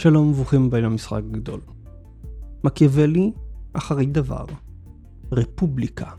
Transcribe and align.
שלום 0.00 0.28
וברוכים 0.30 0.64
הבאים 0.64 0.84
למשחק 0.84 1.22
הגדול. 1.32 1.60
מקיאוולי, 2.64 3.32
אחרי 3.72 4.06
דבר. 4.06 4.44
רפובליקה. 5.32 6.10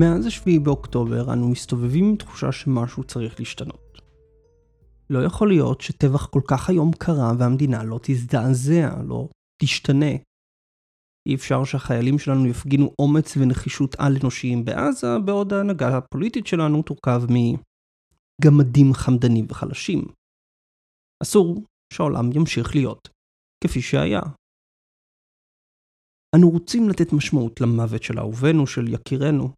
מאז 0.00 0.26
השביעי 0.26 0.58
באוקטובר 0.58 1.32
אנו 1.32 1.48
מסתובבים 1.48 2.04
עם 2.04 2.16
תחושה 2.16 2.52
שמשהו 2.52 3.04
צריך 3.04 3.40
להשתנות. 3.40 3.98
לא 5.10 5.24
יכול 5.24 5.48
להיות 5.48 5.80
שטבח 5.80 6.26
כל 6.26 6.40
כך 6.48 6.68
היום 6.68 6.90
קרה 6.92 7.32
והמדינה 7.38 7.84
לא 7.84 8.00
תזדעזע, 8.02 9.02
לא 9.08 9.28
תשתנה. 9.62 10.12
אי 11.28 11.34
אפשר 11.34 11.64
שהחיילים 11.64 12.18
שלנו 12.18 12.46
יפגינו 12.46 12.94
אומץ 12.98 13.36
ונחישות 13.36 13.94
על-אנושיים 13.98 14.64
בעזה, 14.64 15.18
בעוד 15.24 15.52
ההנהגה 15.52 15.96
הפוליטית 15.96 16.46
שלנו 16.46 16.82
תורכב 16.82 17.22
מגמדים 17.28 18.94
חמדנים 18.94 19.46
וחלשים. 19.48 20.04
אסור 21.22 21.62
שהעולם 21.92 22.32
ימשיך 22.34 22.74
להיות 22.74 23.08
כפי 23.64 23.82
שהיה. 23.82 24.20
אנו 26.36 26.50
רוצים 26.50 26.88
לתת 26.88 27.12
משמעות 27.12 27.60
למוות 27.60 28.02
של 28.02 28.18
אהובינו, 28.18 28.66
של 28.66 28.88
יקירנו, 28.88 29.52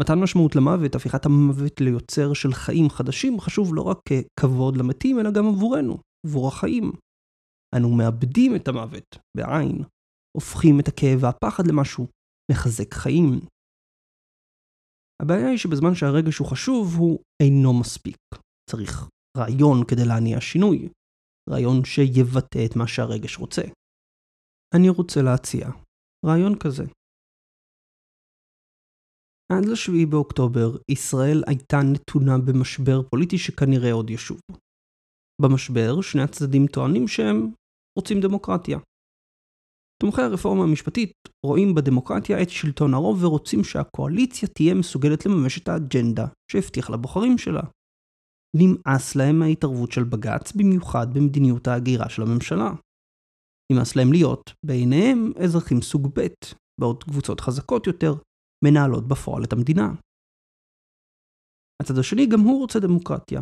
מתן 0.00 0.18
משמעות 0.22 0.56
למוות, 0.56 0.94
הפיכת 0.94 1.26
המוות 1.26 1.80
ליוצר 1.80 2.32
של 2.34 2.52
חיים 2.52 2.90
חדשים, 2.90 3.40
חשוב 3.40 3.74
לא 3.74 3.82
רק 3.82 3.98
ככבוד 4.40 4.76
למתים, 4.76 5.20
אלא 5.20 5.30
גם 5.30 5.46
עבורנו, 5.46 5.98
עבור 6.26 6.48
החיים. 6.48 6.92
אנו 7.76 7.96
מאבדים 7.96 8.56
את 8.56 8.68
המוות, 8.68 9.18
בעין, 9.36 9.82
הופכים 10.36 10.80
את 10.80 10.88
הכאב 10.88 11.18
והפחד 11.22 11.66
למשהו 11.66 12.06
מחזק 12.52 12.94
חיים. 12.94 13.40
הבעיה 15.22 15.48
היא 15.48 15.58
שבזמן 15.58 15.94
שהרגש 15.94 16.38
הוא 16.38 16.48
חשוב, 16.48 16.94
הוא 16.98 17.18
אינו 17.42 17.80
מספיק. 17.80 18.16
צריך 18.70 19.08
רעיון 19.38 19.84
כדי 19.88 20.04
להניע 20.08 20.40
שינוי, 20.40 20.88
רעיון 21.50 21.84
שיבטא 21.84 22.66
את 22.66 22.76
מה 22.76 22.86
שהרגש 22.86 23.38
רוצה. 23.38 23.62
אני 24.74 24.88
רוצה 24.88 25.22
להציע 25.22 25.68
רעיון 26.26 26.58
כזה. 26.58 26.84
עד 29.52 29.64
לשביעי 29.64 30.06
באוקטובר, 30.06 30.76
ישראל 30.88 31.42
הייתה 31.46 31.76
נתונה 31.82 32.38
במשבר 32.38 33.02
פוליטי 33.02 33.38
שכנראה 33.38 33.92
עוד 33.92 34.10
ישוב. 34.10 34.40
במשבר, 35.42 36.00
שני 36.00 36.22
הצדדים 36.22 36.66
טוענים 36.66 37.08
שהם 37.08 37.50
רוצים 37.98 38.20
דמוקרטיה. 38.20 38.78
תומכי 40.02 40.22
הרפורמה 40.22 40.64
המשפטית 40.64 41.12
רואים 41.46 41.74
בדמוקרטיה 41.74 42.42
את 42.42 42.50
שלטון 42.50 42.94
הרוב 42.94 43.24
ורוצים 43.24 43.64
שהקואליציה 43.64 44.48
תהיה 44.48 44.74
מסוגלת 44.74 45.26
לממש 45.26 45.58
את 45.58 45.68
האג'נדה 45.68 46.26
שהבטיח 46.50 46.90
לבוחרים 46.90 47.38
שלה. 47.38 47.62
נמאס 48.56 49.16
להם 49.16 49.38
מההתערבות 49.38 49.92
של 49.92 50.04
בג"ץ, 50.04 50.52
במיוחד 50.52 51.14
במדיניות 51.14 51.68
ההגירה 51.68 52.08
של 52.08 52.22
הממשלה. 52.22 52.70
נמאס 53.72 53.96
להם 53.96 54.12
להיות, 54.12 54.52
בעיניהם, 54.66 55.32
אזרחים 55.44 55.82
סוג 55.82 56.10
ב', 56.14 56.26
בעוד 56.80 57.04
קבוצות 57.04 57.40
חזקות 57.40 57.86
יותר 57.86 58.14
מנהלות 58.64 59.08
בפועל 59.08 59.44
את 59.44 59.52
המדינה. 59.52 59.88
הצד 61.82 61.98
השני 61.98 62.26
גם 62.26 62.40
הוא 62.40 62.60
רוצה 62.60 62.80
דמוקרטיה. 62.80 63.40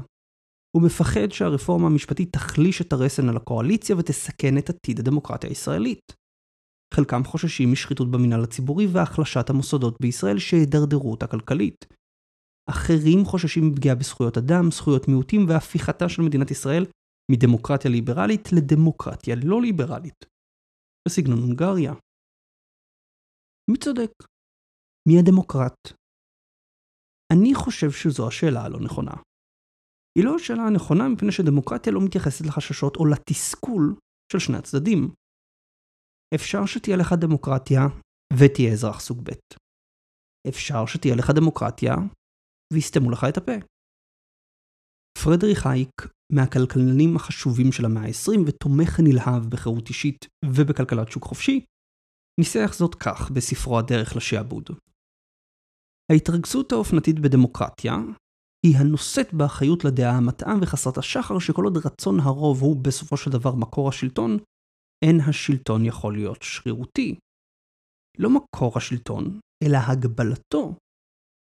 הוא 0.76 0.82
מפחד 0.82 1.30
שהרפורמה 1.30 1.86
המשפטית 1.86 2.32
תחליש 2.32 2.80
את 2.80 2.92
הרסן 2.92 3.28
על 3.28 3.36
הקואליציה 3.36 3.96
ותסכן 3.96 4.58
את 4.58 4.70
עתיד 4.70 4.98
הדמוקרטיה 5.00 5.50
הישראלית. 5.50 6.12
חלקם 6.94 7.24
חוששים 7.24 7.72
משחיתות 7.72 8.10
במינהל 8.10 8.44
הציבורי 8.44 8.86
והחלשת 8.86 9.50
המוסדות 9.50 9.96
בישראל 10.02 10.38
שידרדרו 10.38 11.10
אותה 11.10 11.26
כלכלית. 11.26 11.86
אחרים 12.70 13.24
חוששים 13.24 13.68
מפגיעה 13.68 13.94
בזכויות 13.94 14.38
אדם, 14.38 14.70
זכויות 14.70 15.08
מיעוטים 15.08 15.48
והפיכתה 15.48 16.08
של 16.08 16.22
מדינת 16.22 16.50
ישראל 16.50 16.86
מדמוקרטיה 17.32 17.90
ליברלית 17.90 18.48
לדמוקרטיה 18.52 19.36
לא 19.44 19.62
ליברלית. 19.62 20.24
בסגנון 21.08 21.38
הונגריה. 21.38 21.92
מי 23.70 23.78
צודק? 23.78 24.10
מי 25.10 25.18
הדמוקרט? 25.18 25.78
אני 27.32 27.54
חושב 27.54 27.90
שזו 27.90 28.28
השאלה 28.28 28.62
הלא 28.64 28.80
נכונה. 28.80 29.14
היא 30.18 30.24
לא 30.24 30.36
השאלה 30.36 30.62
הנכונה 30.62 31.08
מפני 31.08 31.32
שדמוקרטיה 31.32 31.92
לא 31.92 32.00
מתייחסת 32.04 32.46
לחששות 32.46 32.96
או 32.96 33.06
לתסכול 33.06 33.96
של 34.32 34.38
שני 34.38 34.56
הצדדים. 34.56 35.14
אפשר 36.34 36.66
שתהיה 36.66 36.96
לך 36.96 37.12
דמוקרטיה 37.20 37.80
ותהיה 38.38 38.72
אזרח 38.72 39.00
סוג 39.00 39.18
ב'. 39.24 39.30
אפשר 40.48 40.86
שתהיה 40.86 41.14
לך 41.16 41.30
דמוקרטיה 41.30 41.94
ויסתמו 42.72 43.10
לך 43.10 43.26
את 43.28 43.36
הפה. 43.36 43.56
פרדריך 45.24 45.66
הייק, 45.66 45.96
מהכלכלנים 46.32 47.16
החשובים 47.16 47.72
של 47.72 47.84
המאה 47.84 48.02
ה-20 48.02 48.40
ותומך 48.46 49.00
נלהב 49.04 49.42
בחירות 49.50 49.88
אישית 49.88 50.26
ובכלכלת 50.44 51.10
שוק 51.10 51.24
חופשי, 51.24 51.64
ניסח 52.40 52.74
זאת 52.74 52.94
כך 52.94 53.30
בספרו 53.30 53.78
הדרך 53.78 54.16
לשעבוד. 54.16 54.70
ההתרגזות 56.10 56.72
האופנתית 56.72 57.18
בדמוקרטיה 57.18 57.94
היא 58.66 58.76
הנושאת 58.76 59.34
באחריות 59.34 59.84
לדעה 59.84 60.16
המטעה 60.16 60.54
וחסרת 60.62 60.98
השחר 60.98 61.38
שכל 61.38 61.64
עוד 61.64 61.76
רצון 61.86 62.20
הרוב 62.20 62.62
הוא 62.62 62.76
בסופו 62.84 63.16
של 63.16 63.30
דבר 63.30 63.54
מקור 63.54 63.88
השלטון, 63.88 64.30
אין 65.04 65.20
השלטון 65.28 65.84
יכול 65.84 66.14
להיות 66.14 66.42
שרירותי. 66.42 67.18
לא 68.18 68.30
מקור 68.30 68.72
השלטון, 68.76 69.40
אלא 69.64 69.78
הגבלתו 69.88 70.74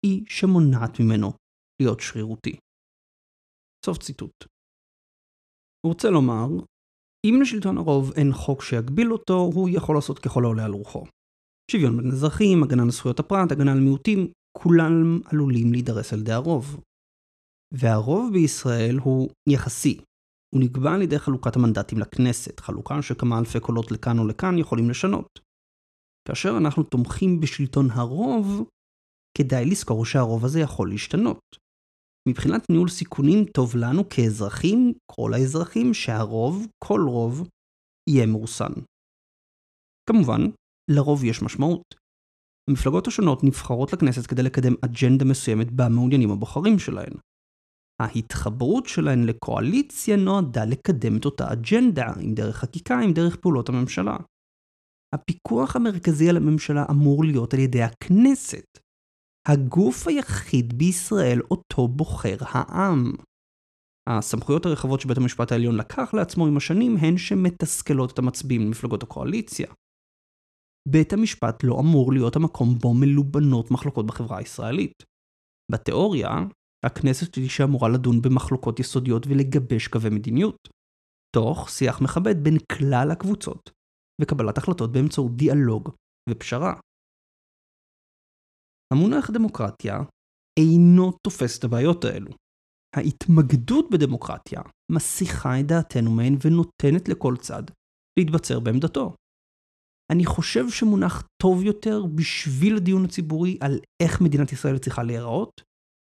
היא 0.05 0.25
שמונעת 0.27 0.99
ממנו 0.99 1.31
להיות 1.81 1.99
שרירותי. 1.99 2.55
סוף 3.85 3.97
ציטוט. 3.97 4.45
הוא 5.85 5.93
רוצה 5.93 6.09
לומר, 6.09 6.47
אם 7.25 7.41
לשלטון 7.41 7.77
הרוב 7.77 8.11
אין 8.17 8.33
חוק 8.33 8.63
שיגביל 8.63 9.11
אותו, 9.13 9.37
הוא 9.55 9.69
יכול 9.69 9.95
לעשות 9.95 10.19
ככל 10.19 10.43
העולה 10.43 10.65
על 10.65 10.71
רוחו. 10.71 11.05
שוויון 11.71 11.97
בין 11.97 12.11
אזרחים, 12.11 12.63
הגנה 12.63 12.83
על 12.83 12.91
זכויות 12.91 13.19
הפרט, 13.19 13.51
הגנה 13.51 13.71
על 13.71 13.79
מיעוטים, 13.79 14.31
כולם 14.57 15.19
עלולים 15.25 15.71
להידרס 15.71 16.13
על 16.13 16.19
ידי 16.19 16.31
הרוב. 16.31 16.83
והרוב 17.73 18.33
בישראל 18.33 18.97
הוא 19.03 19.29
יחסי. 19.49 20.01
הוא 20.55 20.61
נקבע 20.63 20.93
על 20.93 21.01
ידי 21.01 21.19
חלוקת 21.19 21.55
המנדטים 21.55 21.99
לכנסת, 21.99 22.59
חלוקה 22.59 23.01
שכמה 23.01 23.39
אלפי 23.39 23.59
קולות 23.59 23.91
לכאן 23.91 24.19
או 24.19 24.27
לכאן 24.27 24.57
יכולים 24.57 24.89
לשנות. 24.89 25.39
כאשר 26.27 26.49
אנחנו 26.61 26.83
תומכים 26.83 27.39
בשלטון 27.39 27.91
הרוב, 27.91 28.69
כדאי 29.37 29.65
לזכור 29.65 30.05
שהרוב 30.05 30.45
הזה 30.45 30.59
יכול 30.59 30.89
להשתנות. 30.89 31.39
מבחינת 32.29 32.69
ניהול 32.69 32.89
סיכונים 32.89 33.45
טוב 33.45 33.75
לנו 33.75 34.09
כאזרחים, 34.09 34.93
כל 35.11 35.33
האזרחים, 35.33 35.93
שהרוב, 35.93 36.67
כל 36.83 37.01
רוב, 37.07 37.49
יהיה 38.09 38.25
מרוסן. 38.25 38.73
כמובן, 40.09 40.41
לרוב 40.91 41.23
יש 41.23 41.41
משמעות. 41.41 41.98
המפלגות 42.69 43.07
השונות 43.07 43.43
נבחרות 43.43 43.93
לכנסת 43.93 44.25
כדי 44.25 44.43
לקדם 44.43 44.73
אג'נדה 44.85 45.25
מסוימת 45.25 45.71
בה 45.71 45.89
מעוניינים 45.89 46.31
הבוחרים 46.31 46.79
שלהן. 46.79 47.13
ההתחברות 48.01 48.85
שלהן 48.85 49.23
לקואליציה 49.23 50.15
נועדה 50.15 50.65
לקדם 50.65 51.17
את 51.17 51.25
אותה 51.25 51.53
אג'נדה, 51.53 52.07
אם 52.23 52.33
דרך 52.33 52.55
חקיקה, 52.55 53.01
אם 53.05 53.13
דרך 53.13 53.35
פעולות 53.35 53.69
הממשלה. 53.69 54.17
הפיקוח 55.15 55.75
המרכזי 55.75 56.29
על 56.29 56.37
הממשלה 56.37 56.85
אמור 56.91 57.23
להיות 57.23 57.53
על 57.53 57.59
ידי 57.59 57.81
הכנסת, 57.81 58.65
הגוף 59.47 60.07
היחיד 60.07 60.77
בישראל 60.77 61.41
אותו 61.51 61.87
בוחר 61.87 62.37
העם. 62.41 63.11
הסמכויות 64.09 64.65
הרחבות 64.65 65.01
שבית 65.01 65.17
המשפט 65.17 65.51
העליון 65.51 65.75
לקח 65.75 66.13
לעצמו 66.13 66.47
עם 66.47 66.57
השנים 66.57 66.97
הן 66.97 67.17
שמתסכלות 67.17 68.13
את 68.13 68.19
המצביעים 68.19 68.61
למפלגות 68.61 69.03
הקואליציה. 69.03 69.67
בית 70.87 71.13
המשפט 71.13 71.63
לא 71.63 71.79
אמור 71.79 72.13
להיות 72.13 72.35
המקום 72.35 72.75
בו 72.81 72.93
מלובנות 72.93 73.71
מחלוקות 73.71 74.05
בחברה 74.05 74.37
הישראלית. 74.37 75.03
בתיאוריה, 75.71 76.29
הכנסת 76.85 77.35
היא 77.35 77.49
שאמורה 77.49 77.89
לדון 77.89 78.21
במחלוקות 78.21 78.79
יסודיות 78.79 79.27
ולגבש 79.27 79.87
קווי 79.87 80.09
מדיניות, 80.09 80.57
תוך 81.35 81.69
שיח 81.69 82.01
מכבד 82.01 82.43
בין 82.43 82.57
כלל 82.71 83.11
הקבוצות, 83.11 83.69
וקבלת 84.21 84.57
החלטות 84.57 84.91
באמצעות 84.91 85.35
דיאלוג 85.35 85.89
ופשרה. 86.29 86.73
המונח 88.93 89.29
דמוקרטיה 89.29 89.95
אינו 90.59 91.11
תופס 91.11 91.59
את 91.59 91.63
הבעיות 91.63 92.05
האלו. 92.05 92.31
ההתמקדות 92.95 93.85
בדמוקרטיה 93.91 94.61
מסיחה 94.91 95.59
את 95.59 95.65
דעתנו 95.65 96.11
מהן 96.11 96.33
ונותנת 96.45 97.09
לכל 97.09 97.35
צד 97.37 97.63
להתבצר 98.19 98.59
בעמדתו. 98.59 99.15
אני 100.13 100.25
חושב 100.25 100.69
שמונח 100.69 101.27
טוב 101.41 101.63
יותר 101.63 102.05
בשביל 102.15 102.77
הדיון 102.77 103.05
הציבורי 103.05 103.57
על 103.61 103.79
איך 104.03 104.21
מדינת 104.21 104.51
ישראל 104.51 104.77
צריכה 104.77 105.03
להיראות, 105.03 105.61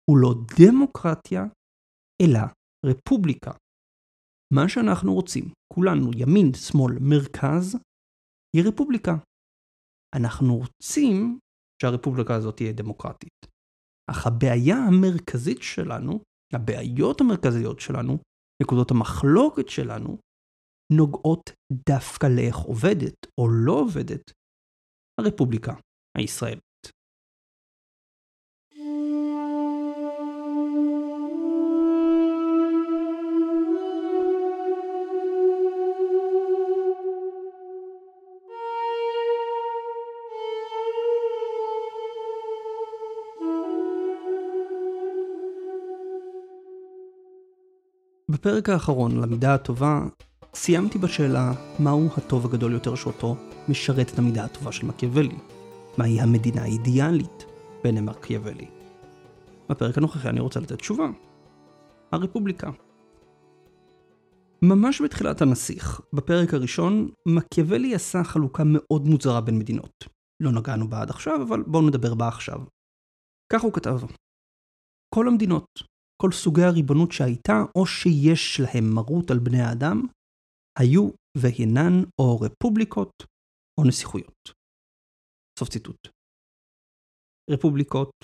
הוא 0.09 0.17
לא 0.17 0.33
דמוקרטיה, 0.59 1.43
אלא 2.21 2.39
רפובליקה. 2.85 3.51
מה 4.53 4.69
שאנחנו 4.69 5.13
רוצים, 5.13 5.43
כולנו, 5.73 6.11
ימין, 6.15 6.53
שמאל, 6.53 6.93
מרכז, 7.01 7.77
היא 8.55 8.63
רפובליקה. 8.67 9.15
אנחנו 10.15 10.57
רוצים 10.57 11.39
שהרפובליקה 11.81 12.35
הזאת 12.35 12.55
תהיה 12.57 12.73
דמוקרטית. 12.73 13.45
אך 14.11 14.27
הבעיה 14.27 14.77
המרכזית 14.77 15.61
שלנו, 15.61 16.19
הבעיות 16.53 17.21
המרכזיות 17.21 17.79
שלנו, 17.79 18.17
נקודות 18.63 18.91
המחלוקת 18.91 19.69
שלנו, 19.69 20.17
נוגעות 20.97 21.51
דווקא 21.89 22.27
לאיך 22.27 22.57
עובדת 22.57 23.27
או 23.37 23.47
לא 23.49 23.73
עובדת 23.73 24.31
הרפובליקה 25.19 25.73
הישראלית. 26.17 26.63
בפרק 48.29 48.69
האחרון, 48.69 49.21
למידה 49.21 49.53
הטובה, 49.53 49.99
סיימתי 50.55 50.97
בשאלה 50.97 51.51
מהו 51.79 52.09
הטוב 52.17 52.45
הגדול 52.45 52.71
יותר 52.71 52.95
שאותו 52.95 53.35
משרת 53.69 54.13
את 54.13 54.19
המידה 54.19 54.44
הטובה 54.44 54.71
של 54.71 54.85
מקיאוולי. 54.85 55.38
מהי 55.97 56.21
המדינה 56.21 56.61
האידיאלית 56.61 57.45
בעיני 57.83 58.01
מקיאוולי. 58.01 58.67
בפרק 59.69 59.97
הנוכחי 59.97 60.29
אני 60.29 60.39
רוצה 60.39 60.59
לתת 60.59 60.77
תשובה. 60.77 61.09
הרפובליקה. 62.11 62.71
ממש 64.61 65.01
בתחילת 65.01 65.41
הנסיך, 65.41 66.01
בפרק 66.13 66.53
הראשון, 66.53 67.09
מקיאוולי 67.25 67.95
עשה 67.95 68.23
חלוקה 68.23 68.63
מאוד 68.65 69.07
מוזרה 69.07 69.41
בין 69.41 69.59
מדינות. 69.59 70.05
לא 70.39 70.51
נגענו 70.51 70.88
בה 70.88 71.01
עד 71.01 71.09
עכשיו, 71.09 71.41
אבל 71.47 71.63
בואו 71.67 71.88
נדבר 71.88 72.13
בה 72.13 72.27
עכשיו. 72.27 72.59
כך 73.53 73.61
הוא 73.61 73.73
כתב: 73.73 74.00
כל 75.15 75.27
המדינות, 75.27 75.65
כל 76.21 76.31
סוגי 76.31 76.63
הריבונות 76.63 77.11
שהייתה 77.11 77.63
או 77.75 77.85
שיש 77.85 78.59
להם 78.59 78.95
מרות 78.95 79.31
על 79.31 79.39
בני 79.39 79.61
האדם, 79.61 80.07
היו 80.79 81.09
והינן 81.37 82.03
או 82.19 82.39
רפובליקות 82.39 83.13
או 83.79 83.87
נסיכויות. 83.87 84.53
סוף 85.59 85.69
ציטוט. 85.69 86.07
רפובליקות 87.51 88.15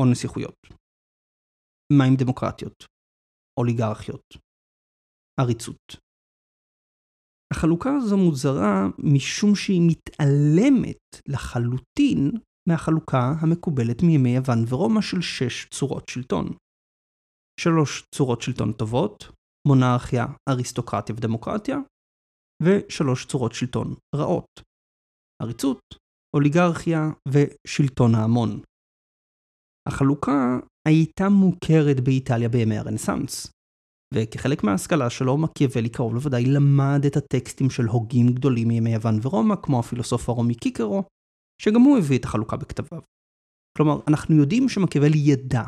או 0.00 0.04
נסיכויות. 0.10 0.58
מה 1.92 2.04
עם 2.04 2.14
דמוקרטיות? 2.18 2.84
אוליגרכיות. 3.60 4.26
עריצות. 5.40 6.08
החלוקה 7.52 7.90
הזו 7.96 8.16
מוזרה 8.16 8.86
משום 8.98 9.54
שהיא 9.54 9.82
מתעלמת 9.90 11.02
לחלוטין 11.28 12.30
מהחלוקה 12.68 13.22
המקובלת 13.40 14.02
מימי 14.02 14.36
יוון 14.36 14.58
ורומא 14.68 15.00
של 15.00 15.20
שש 15.20 15.68
צורות 15.68 16.08
שלטון. 16.08 16.46
שלוש 17.60 18.02
צורות 18.14 18.42
שלטון 18.42 18.72
טובות, 18.72 19.24
מונרכיה, 19.68 20.26
אריסטוקרטיה 20.48 21.14
ודמוקרטיה, 21.14 21.78
ושלוש 22.62 23.26
צורות 23.26 23.52
שלטון 23.52 23.94
רעות, 24.14 24.62
עריצות, 25.42 25.80
אוליגרכיה 26.36 27.00
ושלטון 27.28 28.14
ההמון. 28.14 28.60
החלוקה 29.88 30.58
הייתה 30.88 31.28
מוכרת 31.28 32.00
באיטליה 32.04 32.48
בימי 32.48 32.78
הרנסאנס, 32.78 33.52
וכחלק 34.14 34.64
מההשכלה 34.64 35.10
שלו 35.10 35.36
מקיאוולי 35.36 35.88
קרוב 35.88 36.14
לוודאי 36.14 36.44
למד 36.44 37.00
את 37.06 37.16
הטקסטים 37.16 37.70
של 37.70 37.84
הוגים 37.84 38.26
גדולים 38.26 38.68
מימי 38.68 38.94
יוון 38.94 39.14
ורומא, 39.22 39.56
כמו 39.62 39.80
הפילוסוף 39.80 40.28
הרומי 40.28 40.54
קיקרו, 40.54 41.04
שגם 41.62 41.80
הוא 41.80 41.98
הביא 41.98 42.18
את 42.18 42.24
החלוקה 42.24 42.56
בכתביו. 42.56 43.00
כלומר, 43.76 44.00
אנחנו 44.08 44.34
יודעים 44.36 44.68
שמקיאוולי 44.68 45.18
ידע 45.18 45.62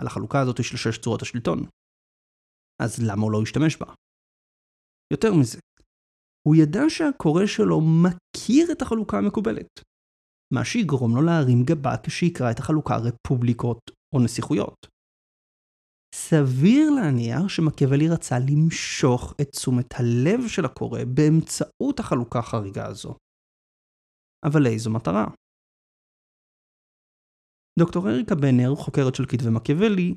על 0.00 0.06
החלוקה 0.06 0.40
הזאת 0.40 0.64
של 0.64 0.76
שש 0.76 0.98
צורות 0.98 1.22
השלטון. 1.22 1.66
אז 2.84 2.98
למה 3.08 3.22
הוא 3.22 3.32
לא 3.32 3.42
השתמש 3.42 3.76
בה? 3.76 3.94
יותר 5.12 5.30
מזה, 5.40 5.58
הוא 6.48 6.56
ידע 6.56 6.82
שהקורא 6.88 7.46
שלו 7.46 7.80
מכיר 8.04 8.72
את 8.72 8.82
החלוקה 8.82 9.18
המקובלת, 9.18 9.72
מה 10.54 10.64
שיגרום 10.64 11.16
לו 11.16 11.22
להרים 11.22 11.62
גבה 11.64 11.94
כשיקרא 12.06 12.50
את 12.50 12.58
החלוקה 12.58 12.94
רפובליקות 12.96 13.90
או 14.14 14.24
נסיכויות. 14.24 14.86
סביר 16.14 16.90
להניח 16.90 17.48
שמקיאוולי 17.48 18.08
רצה 18.14 18.34
למשוך 18.50 19.34
את 19.40 19.48
תשומת 19.48 19.90
הלב 19.98 20.48
של 20.48 20.64
הקורא 20.64 21.00
באמצעות 21.14 22.00
החלוקה 22.00 22.38
החריגה 22.38 22.86
הזו. 22.86 23.14
אבל 24.46 24.62
לאיזו 24.62 24.90
מטרה? 24.90 25.26
דוקטור 27.78 28.08
אריקה 28.08 28.34
בנר, 28.34 28.74
חוקרת 28.74 29.14
של 29.14 29.24
כתבי 29.30 29.50
מקיאוולי, 29.50 30.14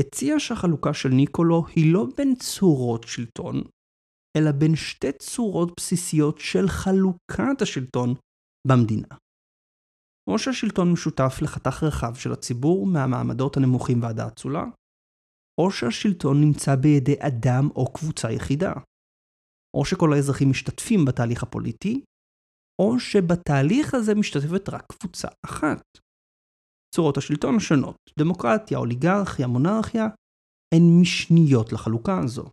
הציעה 0.00 0.40
שהחלוקה 0.40 0.94
של 0.94 1.08
ניקולו 1.08 1.66
היא 1.66 1.92
לא 1.92 2.06
בין 2.16 2.34
צורות 2.34 3.04
שלטון, 3.04 3.62
אלא 4.36 4.52
בין 4.52 4.76
שתי 4.76 5.12
צורות 5.12 5.72
בסיסיות 5.76 6.38
של 6.38 6.68
חלוקת 6.68 7.62
השלטון 7.62 8.14
במדינה. 8.68 9.08
או 10.30 10.38
שהשלטון 10.38 10.92
משותף 10.92 11.38
לחתך 11.42 11.82
רחב 11.82 12.14
של 12.14 12.32
הציבור 12.32 12.86
מהמעמדות 12.86 13.56
הנמוכים 13.56 14.02
ועד 14.02 14.20
האצולה, 14.20 14.64
או 15.60 15.70
שהשלטון 15.70 16.40
נמצא 16.40 16.76
בידי 16.76 17.16
אדם 17.18 17.68
או 17.76 17.92
קבוצה 17.92 18.32
יחידה. 18.32 18.72
או 19.76 19.84
שכל 19.84 20.12
האזרחים 20.12 20.50
משתתפים 20.50 21.04
בתהליך 21.04 21.42
הפוליטי, 21.42 22.04
או 22.82 23.00
שבתהליך 23.00 23.94
הזה 23.94 24.14
משתתפת 24.14 24.68
רק 24.68 24.92
קבוצה 24.92 25.28
אחת. 25.46 25.82
צורות 26.94 27.16
השלטון 27.16 27.56
השונות, 27.56 27.96
דמוקרטיה, 28.18 28.78
אוליגרכיה, 28.78 29.46
מונרכיה, 29.46 30.06
הן 30.74 31.00
משניות 31.00 31.72
לחלוקה 31.72 32.20
הזו. 32.24 32.44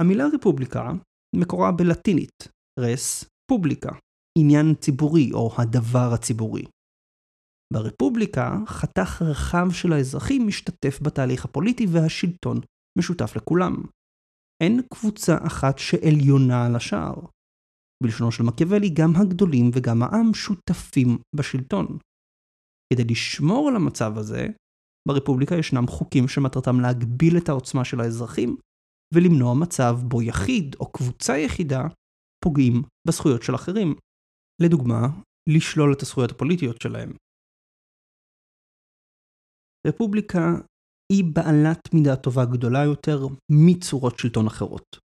המילה 0.00 0.24
רפובליקה 0.34 0.92
מקורה 1.36 1.72
בלטינית, 1.72 2.48
רס 2.80 3.24
פובליקה, 3.50 3.92
עניין 4.38 4.74
ציבורי 4.80 5.32
או 5.32 5.50
הדבר 5.58 6.08
הציבורי. 6.14 6.64
ברפובליקה 7.72 8.58
חתך 8.66 9.22
רחב 9.22 9.66
של 9.70 9.92
האזרחים 9.92 10.46
משתתף 10.46 10.98
בתהליך 11.02 11.44
הפוליטי 11.44 11.86
והשלטון 11.92 12.60
משותף 12.98 13.36
לכולם. 13.36 13.74
אין 14.62 14.80
קבוצה 14.94 15.36
אחת 15.46 15.78
שעליונה 15.78 16.66
על 16.66 16.76
השאר. 16.76 17.14
בלשונו 18.02 18.32
של 18.32 18.42
מקיאוולי, 18.42 18.90
גם 18.90 19.10
הגדולים 19.16 19.70
וגם 19.74 20.02
העם 20.02 20.34
שותפים 20.34 21.18
בשלטון. 21.36 21.98
כדי 22.92 23.04
לשמור 23.04 23.68
על 23.68 23.76
המצב 23.76 24.18
הזה, 24.18 24.46
ברפובליקה 25.08 25.54
ישנם 25.54 25.86
חוקים 25.86 26.28
שמטרתם 26.28 26.80
להגביל 26.80 27.38
את 27.38 27.48
העוצמה 27.48 27.84
של 27.84 28.00
האזרחים 28.00 28.56
ולמנוע 29.14 29.54
מצב 29.54 29.94
בו 30.08 30.22
יחיד 30.22 30.76
או 30.80 30.92
קבוצה 30.92 31.38
יחידה 31.38 31.82
פוגעים 32.44 32.82
בזכויות 33.08 33.42
של 33.42 33.54
אחרים. 33.54 33.94
לדוגמה, 34.62 35.08
לשלול 35.48 35.92
את 35.92 36.02
הזכויות 36.02 36.30
הפוליטיות 36.30 36.80
שלהם. 36.80 37.12
רפובליקה 39.86 40.46
היא 41.12 41.24
בעלת 41.34 41.94
מידה 41.94 42.16
טובה 42.16 42.44
גדולה 42.44 42.84
יותר 42.84 43.18
מצורות 43.52 44.18
שלטון 44.18 44.46
אחרות. 44.46 45.03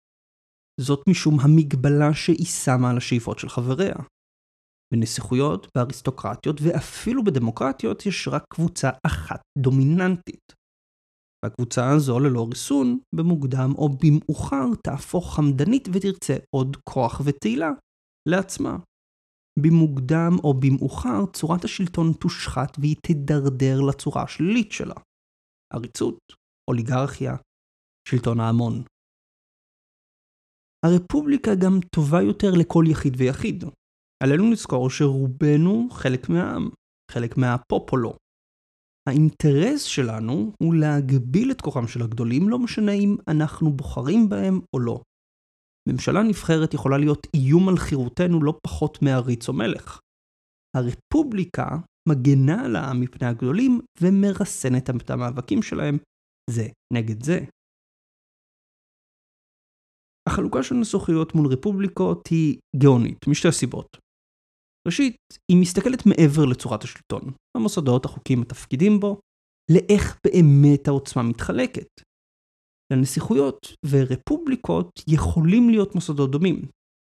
זאת 0.82 1.00
משום 1.10 1.40
המגבלה 1.40 2.14
שהיא 2.14 2.46
שמה 2.46 2.90
על 2.90 2.98
השאיפות 2.98 3.40
של 3.40 3.50
חבריה. 3.50 3.96
בנסיכויות, 4.94 5.68
באריסטוקרטיות 5.78 6.62
ואפילו 6.62 7.24
בדמוקרטיות 7.24 8.06
יש 8.06 8.28
רק 8.28 8.44
קבוצה 8.54 8.90
אחת 9.08 9.42
דומיננטית. 9.58 10.54
והקבוצה 11.46 11.90
הזו 11.96 12.20
ללא 12.20 12.48
ריסון, 12.50 13.00
במוקדם 13.16 13.70
או 13.78 13.90
במאוחר 13.90 14.76
תהפוך 14.84 15.36
חמדנית 15.36 15.88
ותרצה 15.94 16.38
עוד 16.56 16.78
כוח 16.90 17.22
ותהילה 17.26 17.72
לעצמה. 18.30 18.78
במוקדם 19.60 20.32
או 20.44 20.54
במאוחר 20.54 21.26
צורת 21.34 21.64
השלטון 21.64 22.14
תושחת 22.14 22.78
והיא 22.80 22.96
תדרדר 23.08 23.82
לצורה 23.90 24.24
השלילית 24.24 24.72
שלה. 24.72 24.96
עריצות, 25.74 26.20
אוליגרכיה, 26.70 27.36
שלטון 28.10 28.40
ההמון. 28.40 28.84
הרפובליקה 30.86 31.56
גם 31.56 31.80
טובה 31.96 32.22
יותר 32.22 32.52
לכל 32.52 32.84
יחיד 32.88 33.14
ויחיד. 33.18 33.64
עלינו 34.24 34.52
לזכור 34.52 34.90
שרובנו 34.90 35.88
חלק 35.92 36.30
מהעם, 36.30 36.70
חלק 37.12 37.38
מהפופולו. 37.38 38.16
האינטרס 39.10 39.84
שלנו 39.84 40.52
הוא 40.64 40.76
להגביל 40.76 41.52
את 41.52 41.62
כוחם 41.62 41.88
של 41.88 42.02
הגדולים, 42.02 42.50
לא 42.50 42.60
משנה 42.60 42.92
אם 42.92 43.16
אנחנו 43.28 43.72
בוחרים 43.72 44.30
בהם 44.30 44.60
או 44.74 44.80
לא. 44.80 45.02
ממשלה 45.90 46.24
נבחרת 46.24 46.74
יכולה 46.74 46.98
להיות 46.98 47.28
איום 47.34 47.70
על 47.70 47.78
חירותנו 47.78 48.44
לא 48.44 48.58
פחות 48.68 49.02
מעריץ 49.02 49.50
או 49.50 49.54
מלך. 49.54 50.00
הרפובליקה 50.78 51.68
מגנה 52.10 52.66
על 52.66 52.76
העם 52.76 53.02
מפני 53.02 53.28
הגדולים 53.28 53.80
ומרסנת 54.02 54.90
את 54.90 55.10
המאבקים 55.10 55.62
שלהם 55.62 55.98
זה 56.50 56.68
נגד 56.94 57.24
זה. 57.24 57.40
החלוקה 60.30 60.64
של 60.64 60.76
ניסוחיות 60.76 61.36
מול 61.36 61.48
רפובליקות 61.48 62.28
היא 62.28 62.60
גאונית, 62.76 63.28
משתי 63.28 63.52
סיבות. 63.52 63.98
ראשית, 64.88 65.16
היא 65.52 65.62
מסתכלת 65.62 66.06
מעבר 66.06 66.46
לצורת 66.46 66.84
השלטון, 66.84 67.22
המוסדות, 67.58 68.06
החוקים, 68.06 68.42
התפקידים 68.42 69.00
בו, 69.00 69.20
לאיך 69.72 70.18
באמת 70.28 70.88
העוצמה 70.88 71.24
מתחלקת. 71.24 71.88
לנסיכויות 72.94 73.60
ורפובליקות 73.92 74.92
יכולים 75.08 75.70
להיות 75.70 75.96
מוסדות 75.96 76.32
דומים, 76.32 76.62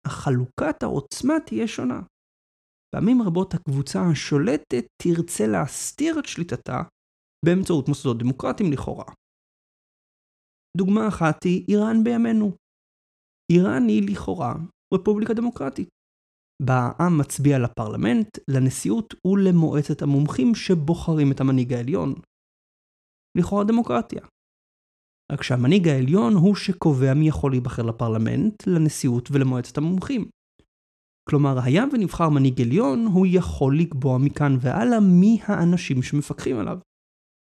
אך 0.07 0.12
חלוקת 0.12 0.83
העוצמה 0.83 1.35
תהיה 1.47 1.69
שונה. 1.69 2.00
פעמים 2.95 3.23
רבות 3.23 3.54
הקבוצה 3.54 4.00
השולטת 4.12 4.85
תרצה 5.02 5.47
להסתיר 5.47 6.19
את 6.19 6.25
שליטתה 6.25 6.83
באמצעות 7.45 7.88
מוסדות 7.88 8.19
דמוקרטיים 8.19 8.73
לכאורה. 8.73 9.04
דוגמה 10.76 11.09
אחת 11.09 11.45
היא 11.45 11.64
איראן 11.69 12.04
בימינו. 12.04 12.62
איראן 13.52 13.88
היא 13.88 14.11
לכאורה 14.11 14.54
רפובליקה 14.94 15.34
דמוקרטית. 15.34 15.88
בה 16.62 16.90
העם 16.99 17.18
מצביע 17.18 17.58
לפרלמנט, 17.58 18.38
לנשיאות 18.49 19.14
ולמועצת 19.26 20.02
המומחים 20.02 20.54
שבוחרים 20.54 21.32
את 21.32 21.40
המנהיג 21.40 21.72
העליון. 21.72 22.14
לכאורה 23.38 23.64
דמוקרטיה. 23.64 24.20
רק 25.32 25.42
שהמנהיג 25.42 25.88
העליון 25.88 26.32
הוא 26.34 26.54
שקובע 26.54 27.14
מי 27.14 27.28
יכול 27.28 27.50
להיבחר 27.50 27.82
לפרלמנט, 27.82 28.66
לנשיאות 28.66 29.28
ולמועצת 29.32 29.78
המומחים. 29.78 30.28
כלומר, 31.30 31.58
היה 31.64 31.84
ונבחר 31.92 32.28
מנהיג 32.28 32.61
עליון, 32.61 33.06
הוא 33.06 33.26
יכול 33.30 33.78
לקבוע 33.78 34.18
מכאן 34.18 34.52
והלאה 34.61 35.00
מי 35.00 35.38
האנשים 35.42 36.02
שמפקחים 36.02 36.58
עליו, 36.58 36.78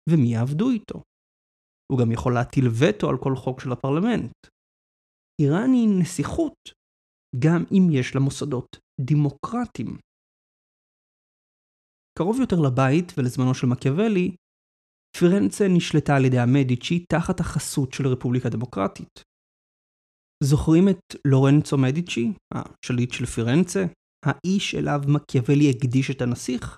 ומי 0.09 0.33
יעבדו 0.33 0.69
איתו. 0.69 1.01
הוא 1.91 1.99
גם 1.99 2.11
יכול 2.11 2.33
להטיל 2.33 2.65
וטו 2.79 3.09
על 3.09 3.17
כל 3.17 3.35
חוק 3.35 3.59
של 3.59 3.71
הפרלמנט. 3.71 4.31
איראן 5.41 5.71
היא 5.73 5.89
נסיכות, 6.01 6.57
גם 7.39 7.63
אם 7.71 7.83
יש 7.91 8.15
לה 8.15 8.21
מוסדות 8.21 8.77
דמוקרטיים. 9.01 9.97
קרוב 12.17 12.37
יותר 12.39 12.55
לבית 12.67 13.07
ולזמנו 13.17 13.53
של 13.55 13.67
מקיאוולי, 13.67 14.35
פירנצה 15.17 15.65
נשלטה 15.77 16.15
על 16.15 16.25
ידי 16.25 16.39
המדיצ'י 16.39 17.05
תחת 17.11 17.39
החסות 17.39 17.93
של 17.93 18.03
הרפובליקה 18.05 18.47
הדמוקרטית. 18.47 19.15
זוכרים 20.43 20.89
את 20.89 21.03
לורנצו 21.27 21.77
מדיצ'י, 21.77 22.25
השליט 22.53 23.11
של 23.13 23.25
פירנצה? 23.25 23.83
האיש 24.25 24.75
אליו 24.75 24.99
מקיאוולי 25.15 25.69
הקדיש 25.69 26.11
את 26.11 26.21
הנסיך? 26.21 26.77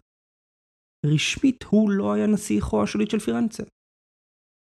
רשמית 1.05 1.63
הוא 1.63 1.91
לא 1.91 2.13
היה 2.13 2.27
נסיך 2.27 2.73
או 2.73 2.83
השליט 2.83 3.09
של 3.11 3.19
פירנצה. 3.19 3.63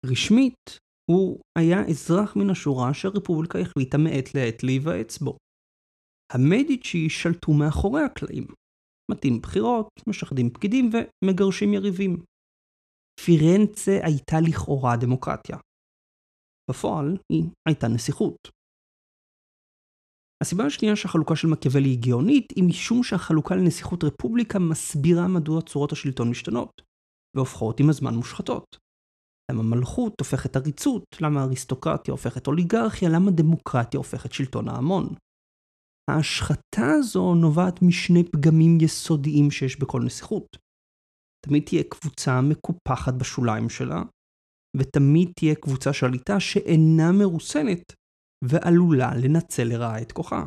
רשמית 0.05 0.79
הוא 1.09 1.39
היה 1.59 1.79
אזרח 1.89 2.35
מן 2.35 2.49
השורה 2.49 2.93
שהרפובליקה 2.93 3.59
החליטה 3.59 3.97
מעת 3.97 4.35
לעת 4.35 4.63
להיוועץ 4.63 5.17
בו. 5.17 5.37
המדיצ'י 6.33 7.09
שלטו 7.09 7.53
מאחורי 7.53 8.01
הקלעים. 8.03 8.47
מתאים 9.11 9.41
בחירות, 9.41 9.87
משחדים 10.07 10.49
פקידים 10.49 10.89
ומגרשים 10.93 11.73
יריבים. 11.73 12.23
פירנצה 13.25 13.99
הייתה 14.03 14.35
לכאורה 14.47 14.97
דמוקרטיה. 15.01 15.57
בפועל 16.71 17.17
היא 17.31 17.43
הייתה 17.67 17.87
נסיכות. 17.87 18.37
הסיבה 20.43 20.65
השנייה 20.65 20.95
שהחלוקה 20.95 21.35
של 21.35 21.47
מקיאוולי 21.47 21.89
היא 21.89 22.01
גאונית 22.07 22.47
היא 22.55 22.63
משום 22.63 23.03
שהחלוקה 23.03 23.55
לנסיכות 23.55 24.03
רפובליקה 24.03 24.59
מסבירה 24.59 25.27
מדוע 25.27 25.61
צורות 25.61 25.91
השלטון 25.91 26.29
משתנות, 26.29 26.81
והופכות 27.35 27.79
עם 27.79 27.89
הזמן 27.89 28.13
מושחתות. 28.13 28.88
למה 29.49 29.63
מלכות 29.63 30.13
הופכת 30.19 30.55
עריצות, 30.55 31.03
למה 31.21 31.43
אריסטוקרטיה 31.43 32.11
הופכת 32.11 32.47
אוליגרכיה, 32.47 33.09
למה 33.09 33.31
דמוקרטיה 33.31 33.97
הופכת 33.97 34.33
שלטון 34.33 34.67
ההמון. 34.67 35.05
ההשחתה 36.09 36.87
הזו 36.99 37.35
נובעת 37.35 37.81
משני 37.81 38.23
פגמים 38.23 38.77
יסודיים 38.81 39.51
שיש 39.51 39.79
בכל 39.79 40.01
נסיכות. 40.05 40.57
תמיד 41.45 41.63
תהיה 41.65 41.83
קבוצה 41.83 42.41
מקופחת 42.41 43.13
בשוליים 43.13 43.69
שלה, 43.69 44.01
ותמיד 44.77 45.31
תהיה 45.35 45.55
קבוצה 45.55 45.93
שליטה 45.93 46.39
שאינה 46.39 47.11
מרוסנת 47.19 47.83
ועלולה 48.43 49.11
לנצל 49.23 49.63
לרעה 49.63 50.01
את 50.01 50.11
כוחה. 50.11 50.43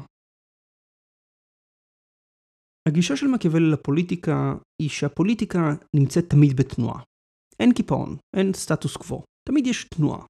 הגישה 2.88 3.16
של 3.16 3.26
מקיאוולי 3.26 3.70
לפוליטיקה 3.72 4.54
היא 4.82 4.90
שהפוליטיקה 4.90 5.58
נמצאת 5.96 6.24
תמיד 6.30 6.56
בתנועה. 6.56 7.02
אין 7.60 7.72
קיפאון, 7.72 8.16
אין 8.36 8.52
סטטוס 8.54 8.96
קוו, 8.96 9.22
תמיד 9.48 9.66
יש 9.66 9.84
תנועה. 9.84 10.24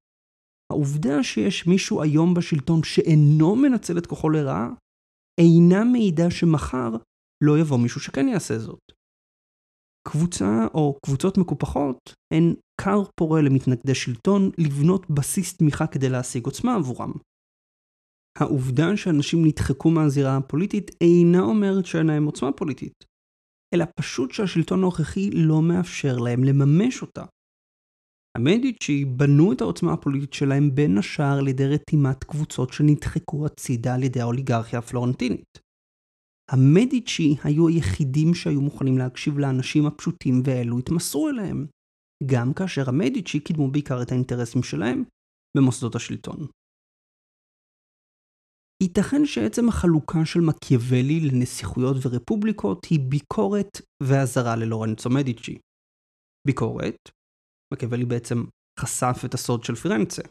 העובדה 0.71 1.23
שיש 1.23 1.67
מישהו 1.67 2.01
היום 2.01 2.33
בשלטון 2.33 2.83
שאינו 2.83 3.55
מנצל 3.55 3.97
את 3.97 4.05
כוחו 4.05 4.29
לרעה, 4.29 4.69
אינה 5.41 5.83
מעידה 5.83 6.31
שמחר 6.31 6.89
לא 7.43 7.59
יבוא 7.59 7.77
מישהו 7.77 8.01
שכן 8.01 8.27
יעשה 8.27 8.59
זאת. 8.59 8.79
קבוצה 10.07 10.67
או 10.73 10.97
קבוצות 11.05 11.37
מקופחות 11.37 11.97
הן 12.33 12.53
כר 12.81 13.03
פורה 13.19 13.41
למתנגדי 13.41 13.95
שלטון 13.95 14.49
לבנות 14.57 15.09
בסיס 15.09 15.57
תמיכה 15.57 15.87
כדי 15.87 16.09
להשיג 16.09 16.45
עוצמה 16.45 16.75
עבורם. 16.75 17.11
העובדה 18.39 18.97
שאנשים 18.97 19.45
נדחקו 19.45 19.89
מהזירה 19.89 20.37
הפוליטית 20.37 20.91
אינה 21.01 21.41
אומרת 21.41 21.85
שאין 21.85 22.07
להם 22.07 22.25
עוצמה 22.25 22.51
פוליטית, 22.51 22.93
אלא 23.73 23.85
פשוט 23.95 24.31
שהשלטון 24.31 24.79
הנוכחי 24.79 25.29
לא 25.31 25.61
מאפשר 25.61 26.17
להם 26.17 26.43
לממש 26.43 27.01
אותה. 27.01 27.25
המדיצ'י 28.37 29.05
בנו 29.05 29.53
את 29.53 29.61
העוצמה 29.61 29.93
הפוליטית 29.93 30.33
שלהם 30.33 30.75
בין 30.75 30.97
השאר 30.97 31.39
על 31.39 31.47
ידי 31.47 31.67
רתימת 31.67 32.23
קבוצות 32.23 32.73
שנדחקו 32.73 33.45
הצידה 33.45 33.95
על 33.95 34.03
ידי 34.03 34.21
האוליגרכיה 34.21 34.79
הפלורנטינית. 34.79 35.59
המדיצ'י 36.51 37.35
היו 37.43 37.67
היחידים 37.67 38.33
שהיו 38.33 38.61
מוכנים 38.61 38.97
להקשיב 38.97 39.37
לאנשים 39.37 39.85
הפשוטים 39.85 40.41
ואלו 40.45 40.79
התמסרו 40.79 41.29
אליהם, 41.29 41.65
גם 42.25 42.53
כאשר 42.53 42.89
המדיצ'י 42.89 43.39
קידמו 43.39 43.71
בעיקר 43.71 44.01
את 44.01 44.11
האינטרסים 44.11 44.63
שלהם 44.63 45.03
במוסדות 45.57 45.95
השלטון. 45.95 46.47
ייתכן 48.83 49.25
שעצם 49.25 49.69
החלוקה 49.69 50.25
של 50.25 50.39
מקיאוולי 50.39 51.19
לנסיכויות 51.19 51.97
ורפובליקות 52.01 52.85
היא 52.85 52.99
ביקורת 53.09 53.81
ואזהרה 54.03 54.55
ללורנצו 54.55 55.09
מדיצ'י. 55.09 55.57
ביקורת, 56.47 56.95
מקיאוולי 57.73 58.05
בעצם 58.05 58.37
חשף 58.79 59.15
את 59.25 59.33
הסוד 59.33 59.63
של 59.63 59.75
פירנצה. 59.75 60.21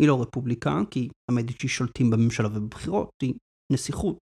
היא 0.00 0.08
לא 0.08 0.22
רפובליקה, 0.22 0.80
כי 0.90 1.08
המדיצ'י 1.30 1.68
שולטים 1.68 2.10
בממשלה 2.10 2.48
ובבחירות, 2.48 3.10
היא 3.22 3.34
נסיכות. 3.72 4.20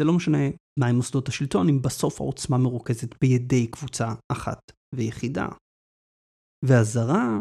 זה 0.00 0.04
לא 0.04 0.12
משנה 0.16 0.44
מהם 0.80 0.96
מוסדות 0.96 1.28
השלטון, 1.28 1.68
אם 1.68 1.82
בסוף 1.82 2.20
העוצמה 2.20 2.58
מרוכזת 2.58 3.10
בידי 3.20 3.70
קבוצה 3.70 4.08
אחת 4.32 4.60
ויחידה. 4.94 5.48
ואזהרה 6.64 7.38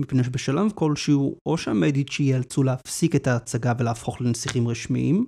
מפני 0.00 0.24
שבשלב 0.24 0.72
כלשהו, 0.74 1.36
או 1.46 1.58
שהמדיצ'י 1.58 2.22
ייאלצו 2.22 2.62
להפסיק 2.62 3.16
את 3.16 3.26
ההצגה 3.26 3.72
ולהפוך 3.78 4.20
לנסיכים 4.20 4.68
רשמיים, 4.68 5.26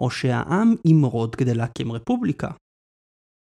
או 0.00 0.10
שהעם 0.10 0.74
ימרוד 0.86 1.34
כדי 1.34 1.54
להקים 1.54 1.92
רפובליקה. 1.92 2.50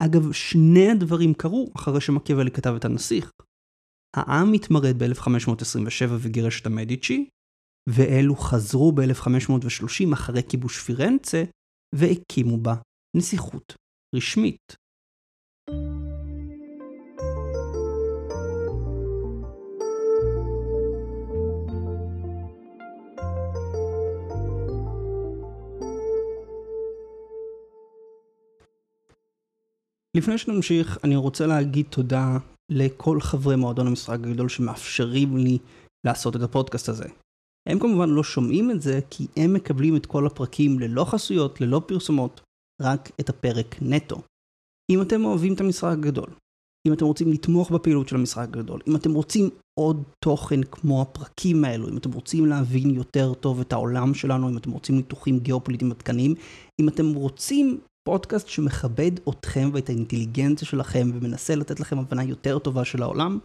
אגב, 0.04 0.32
שני 0.32 0.92
הדברים 0.92 1.34
קרו 1.34 1.72
אחרי 1.76 2.02
שמקיאוולי 2.02 2.52
כתב 2.52 2.74
את 2.78 2.86
הנסיך. 2.86 3.32
העם 4.16 4.54
התמרד 4.54 5.04
ב-1527 5.04 6.12
וגירש 6.20 6.62
את 6.62 6.66
המדיצ'י, 6.66 7.30
ואלו 7.90 8.36
חזרו 8.36 8.92
ב-1530 8.92 10.14
אחרי 10.14 10.44
כיבוש 10.50 10.80
פירנצה, 10.80 11.44
והקימו 11.96 12.58
בה 12.58 12.76
נסיכות 13.18 13.76
רשמית. 14.16 14.76
לפני 30.18 30.38
שנמשיך, 30.38 30.98
אני 31.04 31.16
רוצה 31.16 31.48
להגיד 31.48 31.86
תודה 31.90 32.38
לכל 32.72 33.22
חברי 33.22 33.56
מועדון 33.56 33.88
המשחק 33.88 34.20
הגדול 34.24 34.50
שמאפשרים 34.50 35.38
לי 35.38 35.58
לעשות 36.06 36.36
את 36.36 36.42
הפודקאסט 36.42 36.90
הזה. 36.90 37.06
הם 37.70 37.80
כמובן 37.80 38.10
לא 38.10 38.24
שומעים 38.24 38.72
את 38.72 38.82
זה, 38.82 39.00
כי 39.10 39.28
הם 39.36 39.54
מקבלים 39.54 39.96
את 39.96 40.06
כל 40.06 40.28
הפרקים 40.28 40.80
ללא 40.80 41.04
חסויות, 41.04 41.62
ללא 41.62 41.82
פרסומות, 41.88 42.42
רק 42.82 43.12
את 43.20 43.30
הפרק 43.30 43.76
נטו. 43.82 44.22
אם 44.92 45.02
אתם 45.02 45.26
אוהבים 45.26 45.54
את 45.54 45.62
המשחק 45.62 45.92
הגדול, 45.92 46.30
אם 46.88 46.94
אתם 46.94 47.06
רוצים 47.06 47.32
לתמוך 47.32 47.72
בפעילות 47.72 48.08
של 48.08 48.16
המשחק 48.16 48.48
הגדול, 48.48 48.82
אם 48.88 48.96
אתם 48.96 49.14
רוצים 49.14 49.50
עוד 49.80 50.04
תוכן 50.24 50.64
כמו 50.64 51.02
הפרקים 51.02 51.66
האלו, 51.66 51.90
אם 51.90 51.98
אתם 51.98 52.12
רוצים 52.12 52.46
להבין 52.46 52.90
יותר 52.90 53.34
טוב 53.34 53.60
את 53.60 53.74
העולם 53.74 54.14
שלנו, 54.14 54.50
אם 54.50 54.58
אתם 54.58 54.72
רוצים 54.72 54.96
ניתוחים 54.96 55.40
גיאופוליטיים 55.40 55.92
עדכניים, 55.92 56.36
אם 56.82 56.90
אתם 56.90 57.14
רוצים 57.14 57.80
פודקאסט 58.08 58.48
שמכבד 58.48 59.12
אתכם 59.30 59.70
ואת 59.74 59.90
האינטליגנציה 59.90 60.68
שלכם 60.68 61.12
ומנסה 61.14 61.56
לתת 61.56 61.80
לכם 61.80 62.00
הבנה 62.00 62.24
יותר 62.24 62.60
טובה 62.60 62.86
של 62.86 63.04
העולם, 63.04 63.40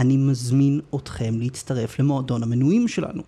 אני 0.00 0.16
מזמין 0.16 0.80
אתכם 0.94 1.34
להצטרף 1.38 1.98
למועדון 1.98 2.42
המנויים 2.42 2.88
שלנו. 2.88 3.22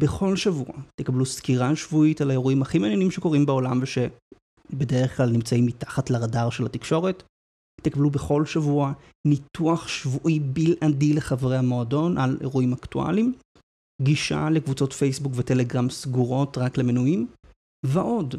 בכל 0.00 0.36
שבוע 0.36 0.66
תקבלו 1.00 1.26
סקירה 1.26 1.76
שבועית 1.76 2.20
על 2.20 2.30
האירועים 2.30 2.62
הכי 2.62 2.78
מעניינים 2.78 3.10
שקורים 3.10 3.46
בעולם 3.46 3.80
ושבדרך 3.82 5.16
כלל 5.16 5.30
נמצאים 5.30 5.66
מתחת 5.66 6.10
לרדאר 6.10 6.50
של 6.50 6.66
התקשורת. 6.66 7.22
תקבלו 7.82 8.10
בכל 8.10 8.46
שבוע 8.46 8.92
ניתוח 9.26 9.88
שבועי 9.88 10.40
בלעדי 10.40 11.12
לחברי 11.12 11.56
המועדון 11.56 12.18
על 12.18 12.36
אירועים 12.40 12.72
אקטואליים, 12.72 13.34
גישה 14.02 14.50
לקבוצות 14.50 14.92
פייסבוק 14.92 15.32
וטלגרם 15.36 15.90
סגורות 15.90 16.58
רק 16.58 16.78
למנויים, 16.78 17.26
ועוד. 17.86 18.34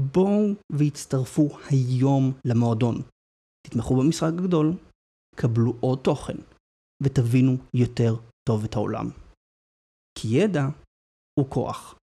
בואו 0.00 0.54
והצטרפו 0.72 1.48
היום 1.70 2.32
למועדון. 2.44 3.02
תתמכו 3.66 3.96
במשחק 3.96 4.32
הגדול, 4.38 4.72
קבלו 5.36 5.74
עוד 5.80 5.98
תוכן, 6.04 6.36
ותבינו 7.02 7.52
יותר 7.74 8.14
טוב 8.48 8.64
את 8.64 8.74
העולם. 8.74 9.06
כי 10.18 10.28
ידע 10.28 10.64
הוא 11.38 11.50
כוח. 11.50 11.98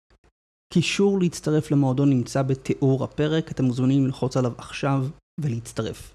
קישור 0.73 1.19
להצטרף 1.21 1.71
למועדון 1.71 2.11
נמצא 2.11 2.43
בתיאור 2.43 3.05
הפרק, 3.05 3.51
אתם 3.51 3.65
מוזמנים 3.65 4.07
ללחוץ 4.07 4.37
עליו 4.37 4.53
עכשיו 4.59 4.99
ולהצטרף. 5.41 6.15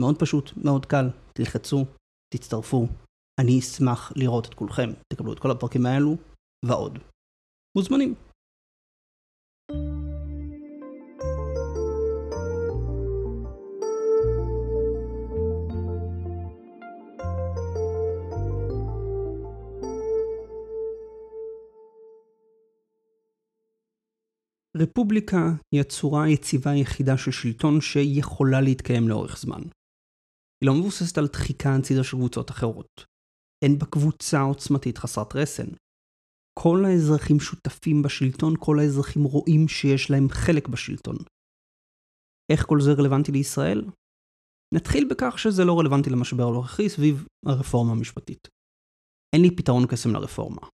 מאוד 0.00 0.18
פשוט, 0.18 0.50
מאוד 0.64 0.86
קל, 0.86 1.06
תלחצו, 1.32 1.84
תצטרפו. 2.34 2.86
אני 3.40 3.58
אשמח 3.58 4.12
לראות 4.16 4.46
את 4.46 4.54
כולכם, 4.54 4.90
תקבלו 5.12 5.32
את 5.32 5.38
כל 5.38 5.50
הפרקים 5.50 5.86
האלו 5.86 6.16
ועוד. 6.64 6.98
מוזמנים. 7.76 8.14
רפובליקה 24.82 25.42
היא 25.74 25.80
הצורה 25.80 26.24
היציבה 26.24 26.70
היחידה 26.70 27.16
של 27.18 27.30
שלטון 27.30 27.80
שיכולה 27.80 28.60
להתקיים 28.60 29.08
לאורך 29.08 29.38
זמן. 29.38 29.62
היא 30.60 30.66
לא 30.68 30.74
מבוססת 30.74 31.18
על 31.18 31.26
דחיקה 31.26 31.76
הצידה 31.76 32.04
של 32.04 32.16
קבוצות 32.16 32.50
אחרות. 32.50 33.04
אין 33.64 33.78
בה 33.78 33.86
קבוצה 33.86 34.40
עוצמתית 34.40 34.98
חסרת 34.98 35.36
רסן. 35.36 35.70
כל 36.58 36.78
האזרחים 36.84 37.40
שותפים 37.40 38.02
בשלטון, 38.02 38.54
כל 38.58 38.76
האזרחים 38.78 39.24
רואים 39.24 39.68
שיש 39.68 40.10
להם 40.10 40.28
חלק 40.28 40.68
בשלטון. 40.68 41.16
איך 42.52 42.66
כל 42.66 42.78
זה 42.80 42.90
רלוונטי 42.98 43.32
לישראל? 43.32 43.82
נתחיל 44.74 45.08
בכך 45.10 45.38
שזה 45.38 45.64
לא 45.64 45.78
רלוונטי 45.78 46.10
למשבר 46.10 46.46
הנוכחי 46.48 46.88
סביב 46.88 47.26
הרפורמה 47.46 47.92
המשפטית. 47.92 48.48
אין 49.34 49.42
לי 49.42 49.56
פתרון 49.56 49.86
קסם 49.90 50.10
לרפורמה. 50.14 50.68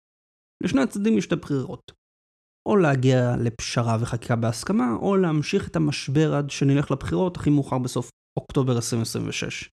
לשני 0.65 0.83
הצדדים 0.83 1.19
יש 1.19 1.25
שתי 1.25 1.37
בחירות. 1.37 2.02
או 2.69 2.77
להגיע 2.77 3.37
לפשרה 3.37 3.97
וחקיקה 4.01 4.37
בהסכמה, 4.37 4.95
או 5.01 5.17
להמשיך 5.17 5.69
את 5.69 5.77
המשבר 5.77 6.35
עד 6.35 6.51
שנלך 6.51 6.91
לבחירות 6.91 7.37
הכי 7.37 7.51
מאוחר 7.51 7.79
בסוף 7.79 8.11
אוקטובר 8.39 8.77
2026. 8.77 9.69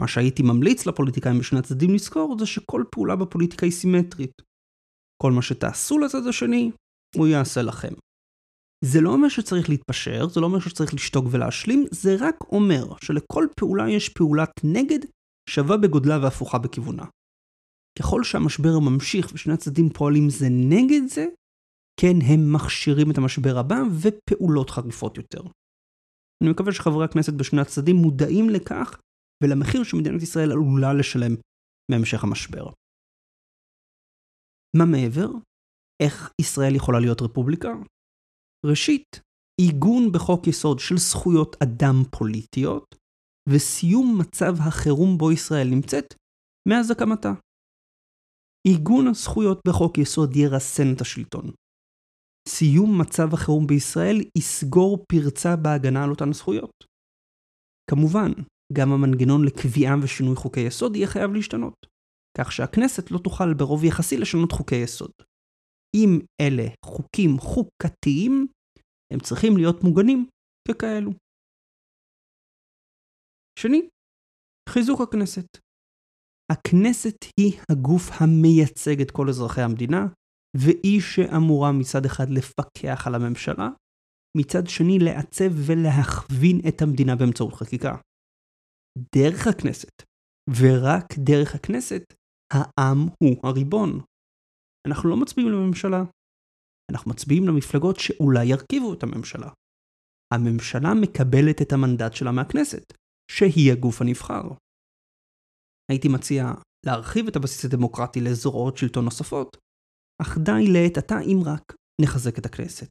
מה 0.00 0.08
שהייתי 0.08 0.42
ממליץ 0.42 0.86
לפוליטיקאים 0.86 1.38
בשני 1.38 1.58
הצדדים 1.58 1.94
לזכור 1.94 2.36
זה 2.38 2.46
שכל 2.46 2.84
פעולה 2.92 3.16
בפוליטיקה 3.16 3.66
היא 3.66 3.72
סימטרית. 3.72 4.42
כל 5.22 5.32
מה 5.32 5.42
שתעשו 5.42 5.98
לצד 5.98 6.26
השני, 6.28 6.70
הוא 7.16 7.26
יעשה 7.26 7.62
לכם. 7.62 7.92
זה 8.84 9.00
לא 9.00 9.10
אומר 9.10 9.28
שצריך 9.28 9.68
להתפשר, 9.68 10.28
זה 10.28 10.40
לא 10.40 10.46
אומר 10.46 10.60
שצריך 10.60 10.94
לשתוק 10.94 11.24
ולהשלים, 11.30 11.84
זה 11.90 12.16
רק 12.20 12.36
אומר 12.52 12.84
שלכל 13.02 13.46
פעולה 13.56 13.90
יש 13.90 14.08
פעולת 14.08 14.50
נגד 14.64 14.98
שווה 15.50 15.76
בגודלה 15.76 16.18
והפוכה 16.22 16.58
בכיוונה. 16.58 17.04
ככל 17.98 18.24
שהמשבר 18.24 18.78
ממשיך 18.78 19.30
ושני 19.32 19.52
הצדדים 19.52 19.88
פועלים 19.88 20.30
זה 20.30 20.46
נגד 20.50 21.08
זה, 21.08 21.26
כן 22.00 22.16
הם 22.32 22.52
מכשירים 22.54 23.10
את 23.10 23.18
המשבר 23.18 23.58
הבא 23.58 23.78
ופעולות 24.02 24.70
חריפות 24.70 25.16
יותר. 25.16 25.42
אני 26.42 26.50
מקווה 26.50 26.72
שחברי 26.72 27.04
הכנסת 27.04 27.32
בשני 27.32 27.60
הצדדים 27.60 27.96
מודעים 27.96 28.50
לכך 28.50 29.00
ולמחיר 29.42 29.84
שמדינת 29.84 30.22
ישראל 30.22 30.50
עלולה 30.52 30.92
לשלם 30.98 31.34
מהמשך 31.90 32.24
המשבר. 32.24 32.66
מה 34.76 34.84
מעבר? 34.92 35.28
איך 36.02 36.32
ישראל 36.40 36.74
יכולה 36.76 37.00
להיות 37.00 37.22
רפובליקה? 37.22 37.68
ראשית, 38.66 39.20
עיגון 39.60 40.12
בחוק 40.12 40.46
יסוד 40.46 40.78
של 40.78 40.96
זכויות 40.96 41.56
אדם 41.62 41.96
פוליטיות, 42.18 42.94
וסיום 43.48 44.18
מצב 44.20 44.52
החירום 44.68 45.18
בו 45.18 45.32
ישראל 45.32 45.68
נמצאת 45.70 46.14
מאז 46.68 46.90
הקמתה. 46.90 47.32
עיגון 48.68 49.06
הזכויות 49.06 49.58
בחוק 49.68 49.98
יסוד 49.98 50.36
ירסן 50.36 50.94
את 50.96 51.00
השלטון. 51.00 51.50
סיום 52.48 53.00
מצב 53.00 53.34
החירום 53.34 53.66
בישראל 53.66 54.16
יסגור 54.38 55.04
פרצה 55.12 55.56
בהגנה 55.56 56.04
על 56.04 56.10
אותן 56.10 56.32
זכויות. 56.32 56.76
כמובן, 57.90 58.30
גם 58.72 58.92
המנגנון 58.92 59.44
לקביעה 59.44 59.94
ושינוי 60.02 60.36
חוקי 60.36 60.60
יסוד 60.60 60.96
יהיה 60.96 61.06
חייב 61.06 61.30
להשתנות, 61.30 61.86
כך 62.38 62.52
שהכנסת 62.52 63.10
לא 63.10 63.18
תוכל 63.24 63.54
ברוב 63.54 63.84
יחסי 63.84 64.16
לשנות 64.16 64.52
חוקי 64.52 64.76
יסוד. 64.84 65.10
אם 65.96 66.10
אלה 66.40 66.68
חוקים 66.84 67.30
חוקתיים, 67.38 68.46
הם 69.12 69.20
צריכים 69.20 69.52
להיות 69.56 69.84
מוגנים 69.84 70.26
ככאלו. 70.68 71.10
שנית, 73.58 73.88
חיזוק 74.68 75.00
הכנסת. 75.00 75.46
הכנסת 76.52 77.16
היא 77.40 77.60
הגוף 77.72 78.02
המייצג 78.20 79.00
את 79.00 79.10
כל 79.10 79.28
אזרחי 79.28 79.60
המדינה, 79.60 80.06
והיא 80.62 81.00
שאמורה 81.00 81.72
מצד 81.72 82.04
אחד 82.04 82.28
לפקח 82.30 83.06
על 83.06 83.14
הממשלה, 83.14 83.68
מצד 84.36 84.66
שני 84.66 84.98
לעצב 84.98 85.50
ולהכווין 85.66 86.60
את 86.68 86.82
המדינה 86.82 87.16
באמצעות 87.16 87.54
חקיקה. 87.54 87.96
דרך 89.14 89.46
הכנסת, 89.46 90.02
ורק 90.60 91.08
דרך 91.18 91.54
הכנסת, 91.54 92.02
העם 92.52 92.98
הוא 93.22 93.36
הריבון. 93.42 94.00
אנחנו 94.88 95.08
לא 95.10 95.16
מצביעים 95.16 95.52
לממשלה, 95.52 96.02
אנחנו 96.92 97.10
מצביעים 97.10 97.44
למפלגות 97.48 97.96
שאולי 97.96 98.44
ירכיבו 98.44 98.94
את 98.94 99.02
הממשלה. 99.02 99.50
הממשלה 100.34 100.90
מקבלת 101.02 101.62
את 101.62 101.72
המנדט 101.72 102.12
שלה 102.12 102.32
מהכנסת, 102.32 102.92
שהיא 103.30 103.72
הגוף 103.72 104.00
הנבחר. 104.00 104.42
הייתי 105.90 106.08
מציע 106.08 106.44
להרחיב 106.86 107.26
את 107.28 107.36
הבסיס 107.36 107.64
הדמוקרטי 107.64 108.20
לזרועות 108.20 108.76
שלטון 108.76 109.04
נוספות, 109.04 109.56
אך 110.22 110.38
די 110.38 110.72
לעת 110.72 110.98
עתה 110.98 111.20
אם 111.20 111.38
רק 111.46 111.74
נחזק 112.00 112.38
את 112.38 112.46
הכנסת. 112.46 112.90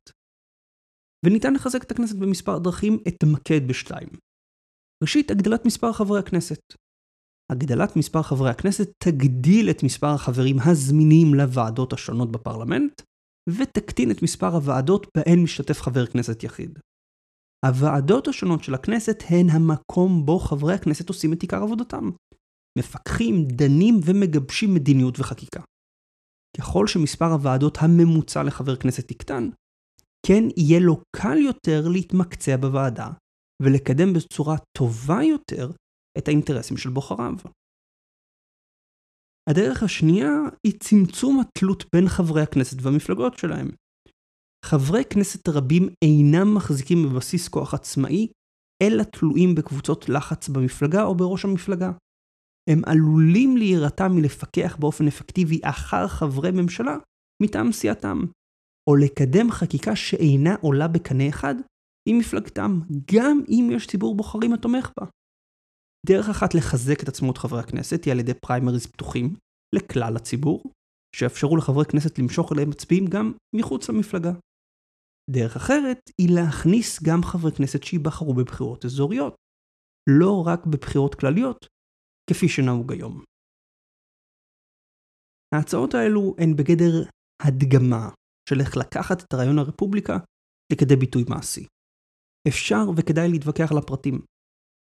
וניתן 1.25 1.53
לחזק 1.53 1.83
את 1.83 1.91
הכנסת 1.91 2.15
במספר 2.15 2.59
דרכים, 2.59 2.97
אתמקד 3.07 3.67
בשתיים. 3.67 4.09
ראשית, 5.03 5.31
הגדלת 5.31 5.65
מספר 5.65 5.93
חברי 5.93 6.19
הכנסת. 6.19 6.59
הגדלת 7.51 7.95
מספר 7.95 8.21
חברי 8.21 8.49
הכנסת 8.49 8.87
תגדיל 9.03 9.69
את 9.69 9.83
מספר 9.83 10.07
החברים 10.07 10.55
הזמינים 10.59 11.33
לוועדות 11.33 11.93
השונות 11.93 12.31
בפרלמנט, 12.31 13.01
ותקטין 13.49 14.11
את 14.11 14.23
מספר 14.23 14.55
הוועדות 14.55 15.07
בהן 15.17 15.43
משתתף 15.43 15.81
חבר 15.81 16.05
כנסת 16.05 16.43
יחיד. 16.43 16.79
הוועדות 17.65 18.27
השונות 18.27 18.63
של 18.63 18.73
הכנסת 18.73 19.23
הן 19.29 19.49
המקום 19.49 20.25
בו 20.25 20.39
חברי 20.39 20.73
הכנסת 20.73 21.09
עושים 21.09 21.33
את 21.33 21.41
עיקר 21.41 21.63
עבודתם. 21.63 22.09
מפקחים, 22.79 23.45
דנים 23.45 23.99
ומגבשים 24.05 24.73
מדיניות 24.73 25.19
וחקיקה. 25.19 25.61
ככל 26.57 26.87
שמספר 26.87 27.25
הוועדות 27.25 27.77
הממוצע 27.81 28.43
לחבר 28.43 28.75
כנסת 28.75 29.11
יקטן, 29.11 29.49
כן 30.25 30.43
יהיה 30.57 30.79
לו 30.79 31.01
קל 31.15 31.37
יותר 31.37 31.87
להתמקצע 31.87 32.57
בוועדה 32.57 33.09
ולקדם 33.61 34.13
בצורה 34.13 34.55
טובה 34.77 35.23
יותר 35.23 35.71
את 36.17 36.27
האינטרסים 36.27 36.77
של 36.77 36.89
בוחריו. 36.89 37.33
הדרך 39.49 39.83
השנייה 39.83 40.31
היא 40.67 40.79
צמצום 40.79 41.39
התלות 41.39 41.83
בין 41.95 42.07
חברי 42.07 42.41
הכנסת 42.41 42.77
והמפלגות 42.81 43.37
שלהם. 43.37 43.67
חברי 44.65 45.03
כנסת 45.05 45.49
רבים 45.49 45.89
אינם 46.03 46.55
מחזיקים 46.55 47.03
בבסיס 47.03 47.47
כוח 47.47 47.73
עצמאי, 47.73 48.27
אלא 48.83 49.03
תלויים 49.03 49.55
בקבוצות 49.55 50.09
לחץ 50.09 50.49
במפלגה 50.49 51.03
או 51.03 51.15
בראש 51.15 51.45
המפלגה. 51.45 51.91
הם 52.67 52.81
עלולים 52.85 53.57
להירתע 53.57 54.07
מלפקח 54.07 54.77
באופן 54.79 55.07
אפקטיבי 55.07 55.59
אחר 55.63 56.07
חברי 56.07 56.51
ממשלה 56.51 56.97
מטעם 57.43 57.71
סיעתם, 57.71 58.17
או 58.89 58.95
לקדם 58.95 59.51
חקיקה 59.51 59.95
שאינה 59.95 60.55
עולה 60.61 60.87
בקנה 60.87 61.29
אחד 61.29 61.55
עם 62.09 62.17
מפלגתם, 62.17 62.79
גם 63.13 63.41
אם 63.49 63.69
יש 63.71 63.87
ציבור 63.87 64.15
בוחרים 64.15 64.53
התומך 64.53 64.91
בה. 64.99 65.05
דרך 66.05 66.29
אחת 66.29 66.53
לחזק 66.53 67.03
את 67.03 67.07
עצמאות 67.07 67.37
חברי 67.37 67.59
הכנסת 67.59 68.05
היא 68.05 68.13
על 68.13 68.19
ידי 68.19 68.33
פריימריז 68.33 68.85
פתוחים 68.85 69.33
לכלל 69.75 70.15
הציבור, 70.15 70.63
שיאפשרו 71.15 71.57
לחברי 71.57 71.85
כנסת 71.85 72.19
למשוך 72.19 72.51
אליהם 72.53 72.69
מצביעים 72.69 73.05
גם 73.07 73.33
מחוץ 73.55 73.89
למפלגה. 73.89 74.31
דרך 75.29 75.55
אחרת 75.55 75.99
היא 76.21 76.29
להכניס 76.35 77.03
גם 77.03 77.23
חברי 77.23 77.51
כנסת 77.51 77.83
שייבחרו 77.83 78.33
בבחירות 78.33 78.85
אזוריות, 78.85 79.35
לא 80.09 80.43
רק 80.47 80.65
בבחירות 80.65 81.15
כלליות, 81.15 81.67
כפי 82.29 82.49
שנהוג 82.49 82.93
היום. 82.93 83.23
ההצעות 85.55 85.93
האלו 85.93 86.35
הן 86.37 86.55
בגדר 86.55 87.09
הדגמה 87.41 88.09
של 88.49 88.59
איך 88.61 88.77
לקחת 88.77 89.23
את 89.23 89.33
רעיון 89.33 89.59
הרפובליקה 89.59 90.17
לכדי 90.73 90.95
ביטוי 90.95 91.23
מעשי. 91.29 91.65
אפשר 92.47 92.83
וכדאי 92.97 93.29
להתווכח 93.29 93.71
על 93.71 93.77
הפרטים. 93.77 94.21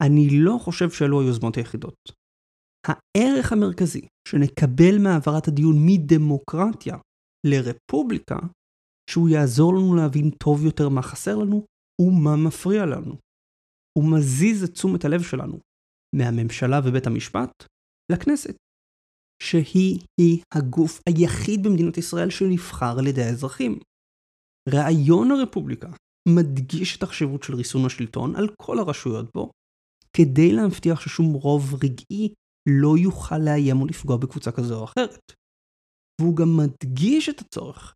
אני 0.03 0.27
לא 0.31 0.57
חושב 0.61 0.89
שאלו 0.89 1.21
היוזמות 1.21 1.57
היחידות. 1.57 1.95
הערך 2.87 3.51
המרכזי 3.51 4.07
שנקבל 4.27 4.95
מהעברת 5.03 5.47
הדיון 5.47 5.75
מדמוקרטיה 5.85 6.97
לרפובליקה, 7.47 8.39
שהוא 9.09 9.29
יעזור 9.29 9.73
לנו 9.73 9.95
להבין 9.95 10.29
טוב 10.29 10.65
יותר 10.65 10.89
מה 10.89 11.01
חסר 11.01 11.35
לנו 11.35 11.65
ומה 12.01 12.35
מפריע 12.47 12.85
לנו. 12.85 13.15
הוא 13.97 14.11
מזיז 14.17 14.63
את 14.63 14.69
תשומת 14.69 15.05
הלב 15.05 15.21
שלנו 15.21 15.59
מהממשלה 16.15 16.79
ובית 16.85 17.07
המשפט 17.07 17.51
לכנסת, 18.11 18.55
שהיא-היא 19.43 20.43
הגוף 20.53 21.01
היחיד 21.09 21.63
במדינת 21.63 21.97
ישראל 21.97 22.29
שנבחר 22.29 22.95
על 22.99 23.07
ידי 23.07 23.23
האזרחים. 23.23 23.79
רעיון 24.69 25.31
הרפובליקה 25.31 25.89
מדגיש 26.29 26.97
את 26.97 27.03
החשיבות 27.03 27.43
של 27.43 27.55
ריסון 27.55 27.85
השלטון 27.85 28.35
על 28.35 28.47
כל 28.61 28.79
הרשויות 28.79 29.29
בו, 29.35 29.51
כדי 30.17 30.51
להבטיח 30.51 31.01
ששום 31.01 31.33
רוב 31.33 31.73
רגעי 31.83 32.33
לא 32.81 32.97
יוכל 32.97 33.37
לאיים 33.37 33.81
או 33.81 33.85
לפגוע 33.85 34.17
בקבוצה 34.17 34.51
כזו 34.51 34.79
או 34.79 34.83
אחרת. 34.83 35.19
והוא 36.21 36.35
גם 36.35 36.57
מדגיש 36.57 37.29
את 37.29 37.39
הצורך 37.39 37.93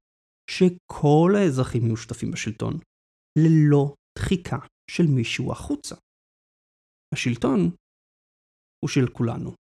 שכל 0.50 1.32
האזרחים 1.38 1.86
יהיו 1.86 1.97
שותפים 1.97 2.32
בשלטון, 2.32 2.74
ללא 3.39 3.93
דחיקה 4.19 4.58
של 4.91 5.04
מישהו 5.08 5.52
החוצה. 5.52 5.95
השלטון 7.13 7.71
הוא 8.82 8.89
של 8.89 9.08
כולנו. 9.08 9.61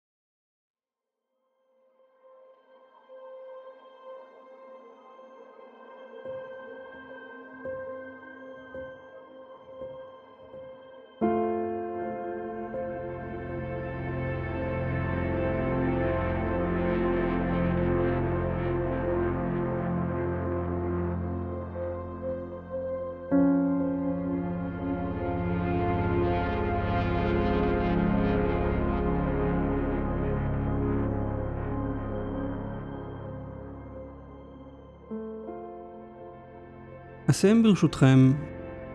אסיים 37.29 37.63
ברשותכם 37.63 38.33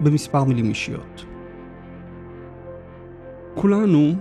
במספר 0.00 0.44
מילים 0.44 0.64
אישיות. 0.64 1.24
כולנו, 3.54 4.12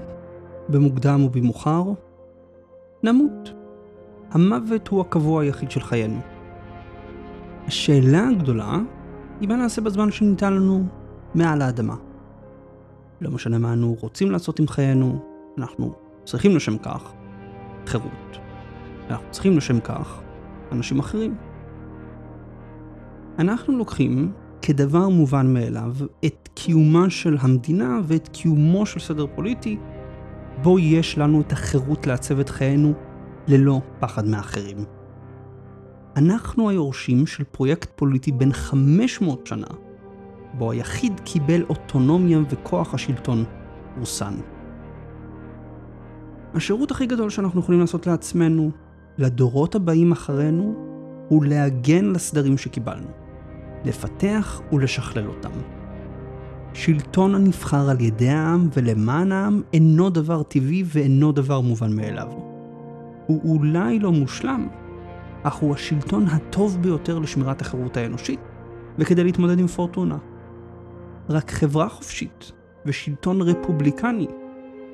במוקדם 0.69 1.23
או 1.23 1.29
במאוחר, 1.29 1.83
נמות. 3.03 3.53
המוות 4.31 4.87
הוא 4.87 5.01
הקבוע 5.01 5.41
היחיד 5.41 5.71
של 5.71 5.79
חיינו. 5.79 6.19
השאלה 7.67 8.27
הגדולה 8.29 8.77
היא 9.41 9.49
מה 9.49 9.55
נעשה 9.55 9.81
בזמן 9.81 10.11
שניתן 10.11 10.53
לנו 10.53 10.83
מעל 11.35 11.61
האדמה. 11.61 11.95
לא 13.21 13.31
משנה 13.31 13.57
מה 13.57 13.73
אנו 13.73 13.95
רוצים 13.99 14.31
לעשות 14.31 14.59
עם 14.59 14.67
חיינו, 14.67 15.19
אנחנו 15.57 15.93
צריכים 16.23 16.55
לשם 16.55 16.77
כך 16.77 17.13
חירות. 17.85 18.37
אנחנו 19.09 19.27
צריכים 19.31 19.57
לשם 19.57 19.79
כך 19.79 20.21
אנשים 20.71 20.99
אחרים. 20.99 21.35
אנחנו 23.39 23.77
לוקחים 23.77 24.31
כדבר 24.61 25.09
מובן 25.09 25.53
מאליו 25.53 25.95
את 26.25 26.49
קיומה 26.53 27.09
של 27.09 27.37
המדינה 27.39 27.99
ואת 28.03 28.27
קיומו 28.27 28.85
של 28.85 28.99
סדר 28.99 29.25
פוליטי, 29.35 29.77
בו 30.61 30.79
יש 30.79 31.17
לנו 31.17 31.41
את 31.41 31.51
החירות 31.51 32.07
לעצב 32.07 32.39
את 32.39 32.49
חיינו 32.49 32.93
ללא 33.47 33.81
פחד 33.99 34.27
מאחרים. 34.27 34.77
אנחנו 36.15 36.69
היורשים 36.69 37.27
של 37.27 37.43
פרויקט 37.43 37.89
פוליטי 37.95 38.31
בן 38.31 38.53
500 38.53 39.47
שנה, 39.47 39.67
בו 40.53 40.71
היחיד 40.71 41.19
קיבל 41.19 41.63
אוטונומיה 41.69 42.39
וכוח 42.49 42.93
השלטון 42.93 43.43
רוסן. 43.99 44.33
השירות 46.53 46.91
הכי 46.91 47.05
גדול 47.05 47.29
שאנחנו 47.29 47.59
יכולים 47.59 47.81
לעשות 47.81 48.07
לעצמנו, 48.07 48.71
לדורות 49.17 49.75
הבאים 49.75 50.11
אחרינו, 50.11 50.75
הוא 51.29 51.45
להגן 51.45 52.05
על 52.05 52.15
הסדרים 52.15 52.57
שקיבלנו. 52.57 53.22
לפתח 53.85 54.61
ולשכלל 54.71 55.27
אותם. 55.27 55.49
שלטון 56.73 57.35
הנבחר 57.35 57.89
על 57.89 58.01
ידי 58.01 58.29
העם 58.29 58.69
ולמען 58.73 59.31
העם 59.31 59.61
אינו 59.73 60.09
דבר 60.09 60.43
טבעי 60.43 60.83
ואינו 60.85 61.31
דבר 61.31 61.61
מובן 61.61 61.95
מאליו. 61.95 62.27
הוא 63.27 63.57
אולי 63.57 63.99
לא 63.99 64.11
מושלם, 64.11 64.67
אך 65.43 65.55
הוא 65.55 65.73
השלטון 65.73 66.27
הטוב 66.27 66.77
ביותר 66.81 67.19
לשמירת 67.19 67.61
החירות 67.61 67.97
האנושית, 67.97 68.39
וכדי 68.97 69.23
להתמודד 69.23 69.59
עם 69.59 69.67
פורטונה. 69.67 70.17
רק 71.29 71.51
חברה 71.51 71.89
חופשית 71.89 72.51
ושלטון 72.85 73.41
רפובליקני 73.41 74.27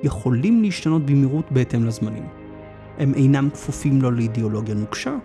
יכולים 0.02 0.62
להשתנות 0.62 1.06
במהירות 1.06 1.52
בהתאם 1.52 1.86
לזמנים. 1.86 2.28
הם 2.98 3.14
אינם 3.14 3.50
כפופים 3.50 4.02
לא 4.02 4.12
לאידיאולוגיה 4.12 4.74
נוקשה, 4.74 5.16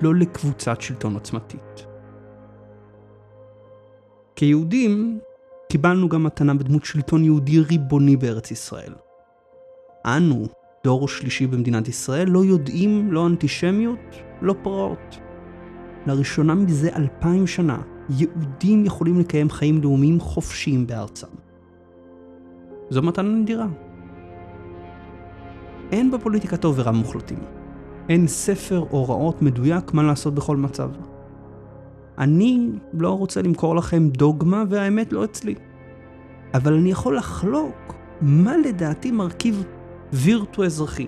לא 0.00 0.14
לקבוצת 0.14 0.80
שלטון 0.80 1.14
עוצמתית. 1.14 1.86
כיהודים, 4.36 5.18
קיבלנו 5.68 6.08
גם 6.08 6.24
מתנה 6.24 6.54
בדמות 6.54 6.84
שלטון 6.84 7.24
יהודי 7.24 7.60
ריבוני 7.60 8.16
בארץ 8.16 8.50
ישראל. 8.50 8.92
אנו, 10.06 10.46
דור 10.84 11.08
שלישי 11.08 11.46
במדינת 11.46 11.88
ישראל, 11.88 12.28
לא 12.28 12.44
יודעים 12.44 13.12
לא 13.12 13.26
אנטישמיות, 13.26 13.98
לא 14.42 14.54
פרעות. 14.62 15.18
לראשונה 16.06 16.54
מזה 16.54 16.96
אלפיים 16.96 17.46
שנה, 17.46 17.78
יהודים 18.10 18.84
יכולים 18.84 19.20
לקיים 19.20 19.50
חיים 19.50 19.82
לאומיים 19.82 20.20
חופשיים 20.20 20.86
בארצם. 20.86 21.26
זו 22.90 23.02
מתנה 23.02 23.28
נדירה. 23.28 23.66
אין 25.92 26.10
בפוליטיקה 26.10 26.56
טוב 26.56 26.74
ורע 26.78 26.92
מוחלטים. 26.92 27.38
אין 28.08 28.26
ספר 28.26 28.84
הוראות 28.90 29.42
מדויק 29.42 29.94
מה 29.94 30.02
לעשות 30.02 30.34
בכל 30.34 30.56
מצב. 30.56 30.90
אני 32.18 32.68
לא 32.92 33.18
רוצה 33.18 33.42
למכור 33.42 33.76
לכם 33.76 34.08
דוגמה 34.08 34.64
והאמת 34.68 35.12
לא 35.12 35.24
אצלי. 35.24 35.54
אבל 36.54 36.74
אני 36.74 36.90
יכול 36.90 37.16
לחלוק 37.16 37.94
מה 38.20 38.56
לדעתי 38.56 39.10
מרכיב 39.10 39.64
וירטו 40.12 40.64
אזרחי, 40.64 41.06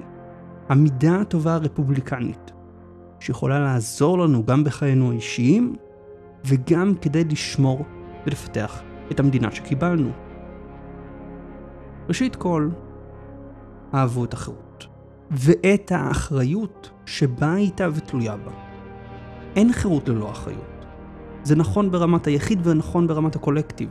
המידה 0.68 1.20
הטובה 1.20 1.54
הרפובליקנית, 1.54 2.52
שיכולה 3.20 3.60
לעזור 3.60 4.18
לנו 4.18 4.46
גם 4.46 4.64
בחיינו 4.64 5.10
האישיים 5.10 5.76
וגם 6.44 6.94
כדי 7.00 7.24
לשמור 7.24 7.84
ולפתח 8.26 8.82
את 9.10 9.20
המדינה 9.20 9.50
שקיבלנו. 9.50 10.10
ראשית 12.08 12.36
כל, 12.36 12.68
אהבו 13.94 14.24
את 14.24 14.34
החירות, 14.34 14.86
ואת 15.30 15.92
האחריות 15.92 16.90
שבאה 17.06 17.56
איתה 17.56 17.88
ותלויה 17.94 18.36
בה. 18.36 18.52
אין 19.56 19.72
חירות 19.72 20.08
ללא 20.08 20.30
אחריות. 20.30 20.75
זה 21.46 21.56
נכון 21.56 21.90
ברמת 21.90 22.26
היחיד 22.26 22.66
ונכון 22.66 23.06
ברמת 23.06 23.36
הקולקטיב. 23.36 23.88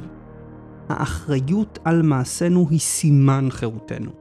האחריות 0.89 1.80
על 1.84 2.02
מעשינו 2.02 2.68
היא 2.70 2.80
סימן 2.80 3.48
חירותנו. 3.50 4.12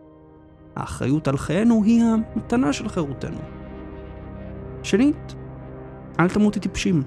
האחריות 0.77 1.29
על 1.29 1.37
חיינו 1.37 1.83
היא 1.85 2.03
המתנה 2.03 2.73
של 2.73 2.89
חירותנו. 2.89 3.39
שנית, 4.83 5.35
אל 6.21 6.29
תמותי 6.29 6.61
טיפשים. 6.61 7.03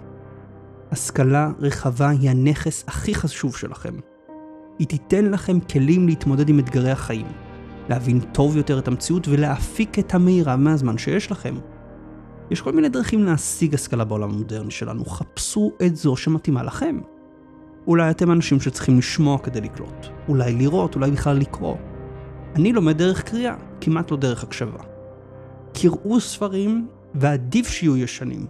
השכלה 0.92 1.52
רחבה 1.60 2.10
היא 2.10 2.30
הנכס 2.30 2.84
הכי 2.88 3.16
חשוב 3.16 3.56
שלכם. 3.56 3.94
היא 4.80 4.88
תיתן 4.88 5.26
לכם 5.26 5.60
כלים 5.60 6.08
להתמודד 6.08 6.50
עם 6.50 6.60
אתגרי 6.60 6.92
החיים, 6.92 7.28
להבין 7.90 8.20
טוב 8.20 8.58
יותר 8.58 8.80
את 8.80 8.88
המציאות 8.88 9.28
ולהפיק 9.28 10.00
את 10.00 10.13
המירב 10.13 10.60
מהזמן 10.60 10.98
שיש 10.98 11.32
לכם. 11.32 11.56
יש 12.52 12.62
כל 12.62 12.72
מיני 12.72 12.90
דרכים 12.90 13.24
להשיג 13.24 13.74
השכלה 13.74 14.04
בעולם 14.04 14.30
המודרני 14.30 14.72
שלנו, 14.72 15.06
חפשו 15.06 15.72
את 15.86 15.96
זו 15.96 16.16
שמתאימה 16.16 16.64
לכם. 16.64 17.00
אולי 17.88 18.12
אתם 18.12 18.32
אנשים 18.32 18.60
שצריכים 18.60 18.98
לשמוע 18.98 19.38
כדי 19.38 19.62
לקלוט, 19.62 20.08
אולי 20.28 20.54
לראות, 20.54 20.96
אולי 20.96 21.12
בכלל 21.12 21.38
לקרוא. 21.38 21.76
אני 22.56 22.74
לומד 22.74 22.98
דרך 22.98 23.24
קריאה, 23.24 23.56
כמעט 23.82 24.12
לא 24.12 24.18
דרך 24.18 24.44
הקשבה. 24.44 24.80
קראו 25.74 26.20
ספרים, 26.20 26.88
ועדיף 27.16 27.68
שיהיו 27.68 27.98
ישנים. 27.98 28.48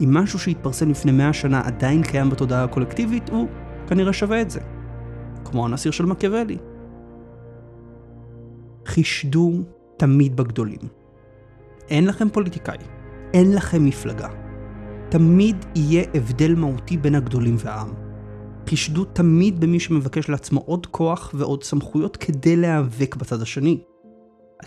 אם 0.00 0.14
משהו 0.14 0.38
שהתפרסם 0.38 0.90
לפני 0.90 1.12
מאה 1.12 1.32
שנה 1.32 1.60
עדיין 1.64 2.02
קיים 2.02 2.30
בתודעה 2.30 2.64
הקולקטיבית, 2.64 3.30
הוא 3.30 3.48
כנראה 3.86 4.12
שווה 4.12 4.40
את 4.40 4.50
זה. 4.50 4.60
כמו 5.44 5.64
הנשיר 5.64 5.92
של 5.92 6.06
מקיאוולי. 6.06 6.58
חישדו 8.86 9.52
תמיד 9.96 10.36
בגדולים. 10.36 10.80
אין 11.88 12.06
לכם 12.06 12.28
פוליטיקאי, 12.28 12.76
אין 13.34 13.54
לכם 13.54 13.84
מפלגה. 13.84 14.28
תמיד 15.08 15.56
יהיה 15.74 16.04
הבדל 16.14 16.54
מהותי 16.54 16.96
בין 16.96 17.14
הגדולים 17.14 17.56
והעם. 17.58 17.88
חישדו 18.68 19.04
תמיד 19.04 19.60
במי 19.60 19.80
שמבקש 19.80 20.28
לעצמו 20.28 20.60
עוד 20.66 20.86
כוח 20.86 21.30
ועוד 21.34 21.64
סמכויות 21.64 22.16
כדי 22.16 22.56
להיאבק 22.56 23.16
בצד 23.16 23.42
השני. 23.42 23.80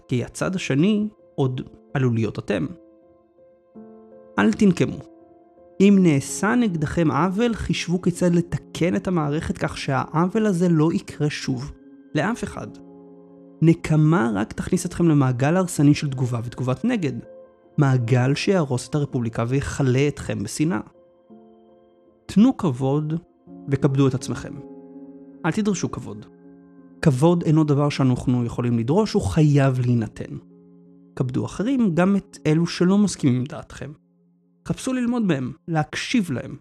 כי 0.08 0.24
הצד 0.24 0.56
השני 0.56 1.08
עוד 1.36 1.62
עלול 1.94 2.14
להיות 2.14 2.40
אתם. 2.40 2.66
אל 4.40 4.54
תנקמו. 4.54 4.98
אם 5.82 5.98
נעשה 6.02 6.56
נגדכם 6.56 7.12
עוול, 7.12 7.54
חישבו 7.54 8.02
כיצד 8.02 8.36
לתקן 8.36 8.96
את 8.96 9.08
המערכת 9.08 9.58
כך 9.58 9.78
שהעוול 9.78 10.46
הזה 10.46 10.70
לא 10.70 10.94
יקרה 10.94 11.30
שוב. 11.30 11.72
לאף 12.16 12.44
אחד. 12.44 12.68
נקמה 13.62 14.32
רק 14.36 14.54
תכניס 14.54 14.86
אתכם 14.86 15.08
למעגל 15.08 15.58
הרסני 15.58 15.94
של 15.94 16.10
תגובה 16.10 16.40
ותגובת 16.44 16.86
נגד. 16.86 17.33
מעגל 17.78 18.36
שיהרוס 18.36 18.90
את 18.90 18.96
הרפובליקה 18.96 19.46
ויכלה 19.48 20.08
אתכם 20.08 20.44
בשנאה. 20.44 20.80
תנו 22.26 22.58
כבוד 22.58 23.14
וכבדו 23.68 24.08
את 24.08 24.14
עצמכם. 24.14 24.54
אל 25.46 25.52
תדרשו 25.52 25.92
כבוד. 25.92 26.26
כבוד 27.02 27.44
אינו 27.44 27.64
דבר 27.64 27.90
שאנחנו 27.90 28.46
יכולים 28.46 28.80
לדרוש, 28.80 29.14
הוא 29.14 29.22
חייב 29.22 29.80
להינתן. 29.80 30.38
כבדו 31.16 31.46
אחרים, 31.46 31.96
גם 31.96 32.16
את 32.16 32.38
אלו 32.46 32.68
שלא 32.68 32.98
מסכימים 32.98 33.36
עם 33.36 33.44
דעתכם. 33.44 33.92
חפשו 34.68 34.94
ללמוד 34.94 35.24
מהם, 35.24 35.52
להקשיב 35.68 36.32
להם. 36.32 36.58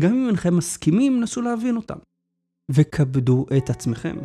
גם 0.00 0.14
אם 0.14 0.26
אינכם 0.28 0.56
מסכימים, 0.56 1.20
נסו 1.20 1.42
להבין 1.42 1.76
אותם. 1.76 1.98
וכבדו 2.70 3.46
את 3.56 3.70
עצמכם. 3.70 4.16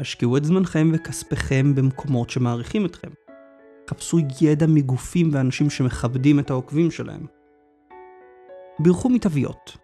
השקיעו 0.00 0.36
את 0.36 0.44
זמנכם 0.44 0.90
וכספכם 0.94 1.74
במקומות 1.74 2.30
שמעריכים 2.30 2.86
אתכם. 2.86 3.10
חפשו 3.88 4.18
ידע 4.40 4.66
מגופים 4.66 5.30
ואנשים 5.32 5.70
שמכבדים 5.70 6.38
את 6.38 6.50
העוקבים 6.50 6.90
שלהם. 6.90 7.26
בירכו 8.78 9.08
מתוויות. 9.08 9.76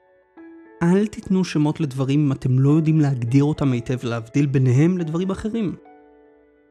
אל 0.82 1.06
תיתנו 1.06 1.44
שמות 1.44 1.80
לדברים 1.80 2.26
אם 2.26 2.32
אתם 2.32 2.58
לא 2.58 2.70
יודעים 2.70 3.00
להגדיר 3.00 3.44
אותם 3.44 3.72
היטב 3.72 3.96
ולהבדיל 4.04 4.46
ביניהם 4.46 4.98
לדברים 4.98 5.30
אחרים. 5.30 5.76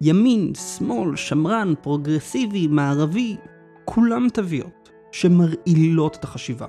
ימין, 0.02 0.52
שמאל, 0.56 1.15
שמרן, 1.15 1.74
פרוגרסיבי, 1.82 2.67
מערבי, 2.67 3.38
כולם 3.86 4.28
תוויות 4.34 4.91
שמרעילות 5.12 6.15
את 6.15 6.24
החשיבה. 6.24 6.67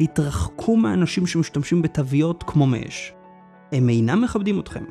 התרחקו 0.00 0.76
מהאנשים 0.76 1.26
שמשתמשים 1.26 1.82
בתוויות 1.82 2.42
כמו 2.42 2.66
מאש. 2.66 3.12
הם 3.72 3.88
אינם 3.88 4.22
מכבדים 4.22 4.60
אתכם. 4.60 4.84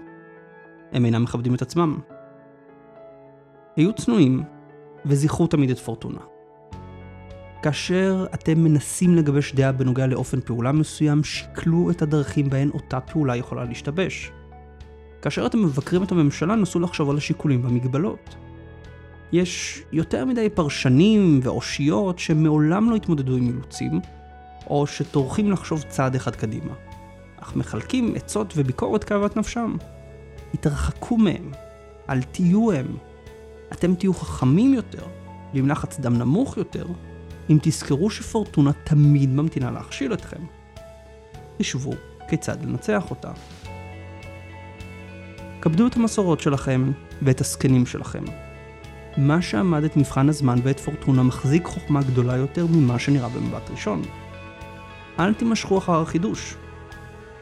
הם 0.91 1.05
אינם 1.05 1.23
מכבדים 1.23 1.55
את 1.55 1.61
עצמם. 1.61 1.99
היו 3.75 3.93
צנועים 3.93 4.43
וזכרו 5.05 5.47
תמיד 5.47 5.69
את 5.69 5.79
פורטונה. 5.79 6.19
כאשר 7.63 8.25
אתם 8.33 8.63
מנסים 8.63 9.15
לגבש 9.15 9.53
דעה 9.53 9.71
בנוגע 9.71 10.07
לאופן 10.07 10.41
פעולה 10.41 10.71
מסוים, 10.71 11.23
שקלו 11.23 11.91
את 11.91 12.01
הדרכים 12.01 12.49
בהן 12.49 12.69
אותה 12.73 12.99
פעולה 12.99 13.35
יכולה 13.35 13.63
להשתבש. 13.63 14.31
כאשר 15.21 15.45
אתם 15.45 15.63
מבקרים 15.63 16.03
את 16.03 16.11
הממשלה, 16.11 16.55
נסו 16.55 16.79
לחשוב 16.79 17.09
על 17.09 17.17
השיקולים 17.17 17.63
והמגבלות. 17.63 18.35
יש 19.31 19.83
יותר 19.91 20.25
מדי 20.25 20.49
פרשנים 20.49 21.39
ואושיות 21.43 22.19
שמעולם 22.19 22.89
לא 22.89 22.95
התמודדו 22.95 23.35
עם 23.35 23.47
אילוצים, 23.47 23.99
או 24.67 24.87
שטורחים 24.87 25.51
לחשוב 25.51 25.81
צעד 25.81 26.15
אחד 26.15 26.35
קדימה, 26.35 26.73
אך 27.39 27.55
מחלקים 27.55 28.13
עצות 28.15 28.53
וביקורת 28.57 29.03
כאוות 29.03 29.37
נפשם. 29.37 29.75
התרחקו 30.53 31.17
מהם, 31.17 31.51
אל 32.09 32.21
תהיו 32.21 32.71
הם. 32.71 33.08
אתם 33.71 33.95
תהיו 33.95 34.13
חכמים 34.13 34.73
יותר, 34.73 35.03
ועם 35.53 35.67
לחץ 35.67 35.99
דם 35.99 36.17
נמוך 36.17 36.57
יותר, 36.57 36.85
אם 37.49 37.57
תזכרו 37.61 38.09
שפורטונה 38.09 38.71
תמיד 38.73 39.29
ממתינה 39.29 39.71
להכשיל 39.71 40.13
אתכם. 40.13 40.41
תשבו 41.57 41.93
כיצד 42.29 42.65
לנצח 42.65 43.09
אותה. 43.09 43.31
כבדו 45.61 45.87
את 45.87 45.95
המסורות 45.95 46.39
שלכם 46.39 46.91
ואת 47.21 47.41
הזקנים 47.41 47.85
שלכם. 47.85 48.23
מה 49.17 49.41
שעמד 49.41 49.83
את 49.83 49.97
מבחן 49.97 50.29
הזמן 50.29 50.59
ואת 50.63 50.79
פורטונה 50.79 51.23
מחזיק 51.23 51.65
חוכמה 51.65 52.01
גדולה 52.03 52.37
יותר 52.37 52.65
ממה 52.67 52.99
שנראה 52.99 53.29
במבט 53.29 53.69
ראשון. 53.69 54.01
אל 55.19 55.33
תימשכו 55.33 55.77
אחר 55.77 56.01
החידוש. 56.01 56.55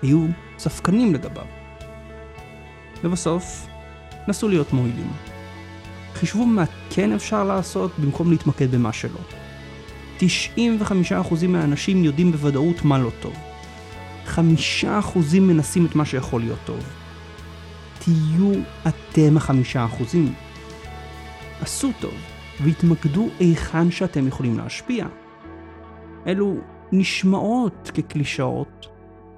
היו 0.02 0.26
ספקנים 0.58 1.14
לגביו. 1.14 1.46
ובסוף, 3.04 3.68
נסו 4.28 4.48
להיות 4.48 4.74
מועילים. 4.74 5.37
חישבו 6.18 6.46
מה 6.46 6.64
כן 6.90 7.12
אפשר 7.12 7.44
לעשות 7.44 7.92
במקום 8.00 8.32
להתמקד 8.32 8.72
במה 8.72 8.94
שלא. 8.94 9.20
95% 10.20 10.24
מהאנשים 11.48 12.04
יודעים 12.04 12.32
בוודאות 12.32 12.86
מה 12.86 12.98
לא 12.98 13.12
טוב. 13.20 13.34
5% 14.36 14.40
מנסים 15.42 15.86
את 15.86 15.96
מה 15.96 16.06
שיכול 16.06 16.42
להיות 16.42 16.60
טוב. 16.66 16.80
תהיו 18.00 18.52
אתם 18.88 19.38
החמישה 19.38 19.86
אחוזים. 19.86 20.34
עשו 21.62 21.92
טוב, 22.00 22.14
והתמקדו 22.62 23.30
היכן 23.40 23.92
שאתם 23.92 24.28
יכולים 24.28 24.58
להשפיע. 24.58 25.06
אלו 26.28 26.58
נשמעות 26.92 27.92
כקלישאות, 27.94 28.88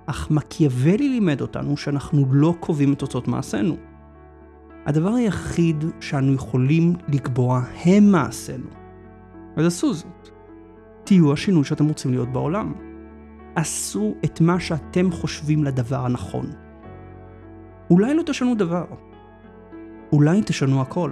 אך 0.06 0.32
מקיאוולי 0.32 1.10
לימד 1.10 1.42
אותנו 1.42 1.78
שאנחנו 1.78 2.26
לא 2.32 2.54
קובעים 2.60 2.94
את 2.94 3.00
תוצאות 3.00 3.28
מעשינו. 3.28 3.89
הדבר 4.90 5.14
היחיד 5.14 5.84
שאנו 6.00 6.34
יכולים 6.34 6.94
לקבוע 7.08 7.62
הם 7.86 8.12
מעשינו. 8.12 8.68
אז 9.56 9.66
עשו 9.66 9.94
זאת. 9.94 10.30
תהיו 11.04 11.34
השינוי 11.34 11.64
שאתם 11.64 11.88
רוצים 11.88 12.12
להיות 12.12 12.30
בעולם. 12.30 12.74
עשו 13.56 14.16
את 14.26 14.42
מה 14.42 14.60
שאתם 14.60 15.12
חושבים 15.12 15.64
לדבר 15.64 16.06
הנכון. 16.06 16.46
אולי 17.90 18.14
לא 18.14 18.24
תשנו 18.26 18.56
דבר. 18.56 18.86
אולי 20.12 20.42
תשנו 20.46 20.82
הכל. 20.82 21.12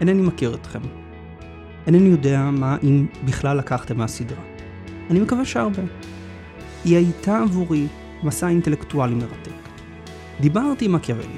אינני 0.00 0.22
מכיר 0.22 0.54
אתכם. 0.54 0.80
אינני 1.86 2.08
יודע 2.08 2.50
מה 2.52 2.76
אם 2.82 3.06
בכלל 3.24 3.56
לקחתם 3.56 3.98
מהסדרה. 3.98 4.42
אני 5.10 5.20
מקווה 5.20 5.44
שהרבה. 5.44 5.82
היא 6.84 6.96
הייתה 6.96 7.38
עבורי 7.38 7.86
מסע 8.22 8.48
אינטלקטואלי 8.48 9.14
מרתק. 9.14 9.59
דיברתי 10.40 10.84
עם 10.84 10.92
מקיאוולי, 10.92 11.36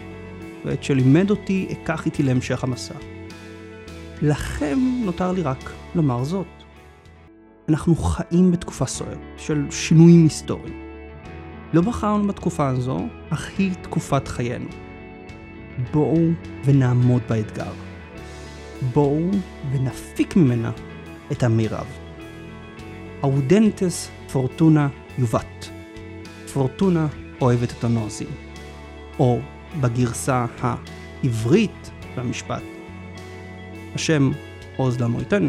ואת 0.65 0.85
שלימד 0.85 1.31
אותי 1.31 1.69
אקח 1.73 2.07
איתי 2.07 2.23
להמשך 2.23 2.65
המסע. 2.65 2.95
לכם 4.23 4.79
נותר 5.05 5.33
לי 5.33 5.43
רק 5.43 5.73
לומר 5.95 6.25
זאת. 6.25 6.47
אנחנו 7.69 7.97
חיים 7.97 8.51
בתקופה 8.51 8.87
סוערת 8.87 9.19
של 9.37 9.67
שינויים 9.71 10.23
היסטוריים. 10.23 10.83
לא 11.73 11.83
בחרנו 11.83 12.29
בתקופה 12.29 12.69
הזו, 12.69 13.07
אך 13.31 13.51
היא 13.59 13.75
תקופת 13.83 14.29
חיינו. 14.29 14.69
בואו 15.93 16.19
ונעמוד 16.65 17.23
באתגר. 17.29 17.73
בואו 18.93 19.31
ונפיק 19.73 20.37
ממנה 20.37 20.71
את 21.33 21.43
המירב. 21.43 21.87
אודנטס 23.23 24.11
פורטונה 24.33 24.89
יובט. 25.19 25.67
פורטונה 26.53 27.07
אוהבת 27.41 27.73
את 27.79 27.85
הנוזים. 27.85 28.52
או 29.19 29.39
בגרסה 29.81 30.47
העברית 30.61 31.91
למשפט, 32.17 32.63
השם 33.95 34.31
עוז 34.77 35.01
לנו 35.01 35.19
ייתן, 35.19 35.47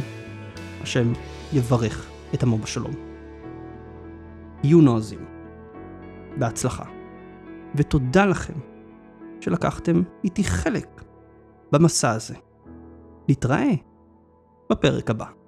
השם 0.81 1.13
יברך 1.53 2.09
את 2.33 2.43
עמו 2.43 2.57
בשלום. 2.57 2.93
יהיו 4.63 4.81
נועזים. 4.81 5.25
בהצלחה. 6.37 6.83
ותודה 7.75 8.25
לכם 8.25 8.53
שלקחתם 9.41 10.01
איתי 10.23 10.43
חלק 10.43 11.03
במסע 11.71 12.11
הזה. 12.11 12.35
נתראה 13.29 13.71
בפרק 14.69 15.09
הבא. 15.09 15.42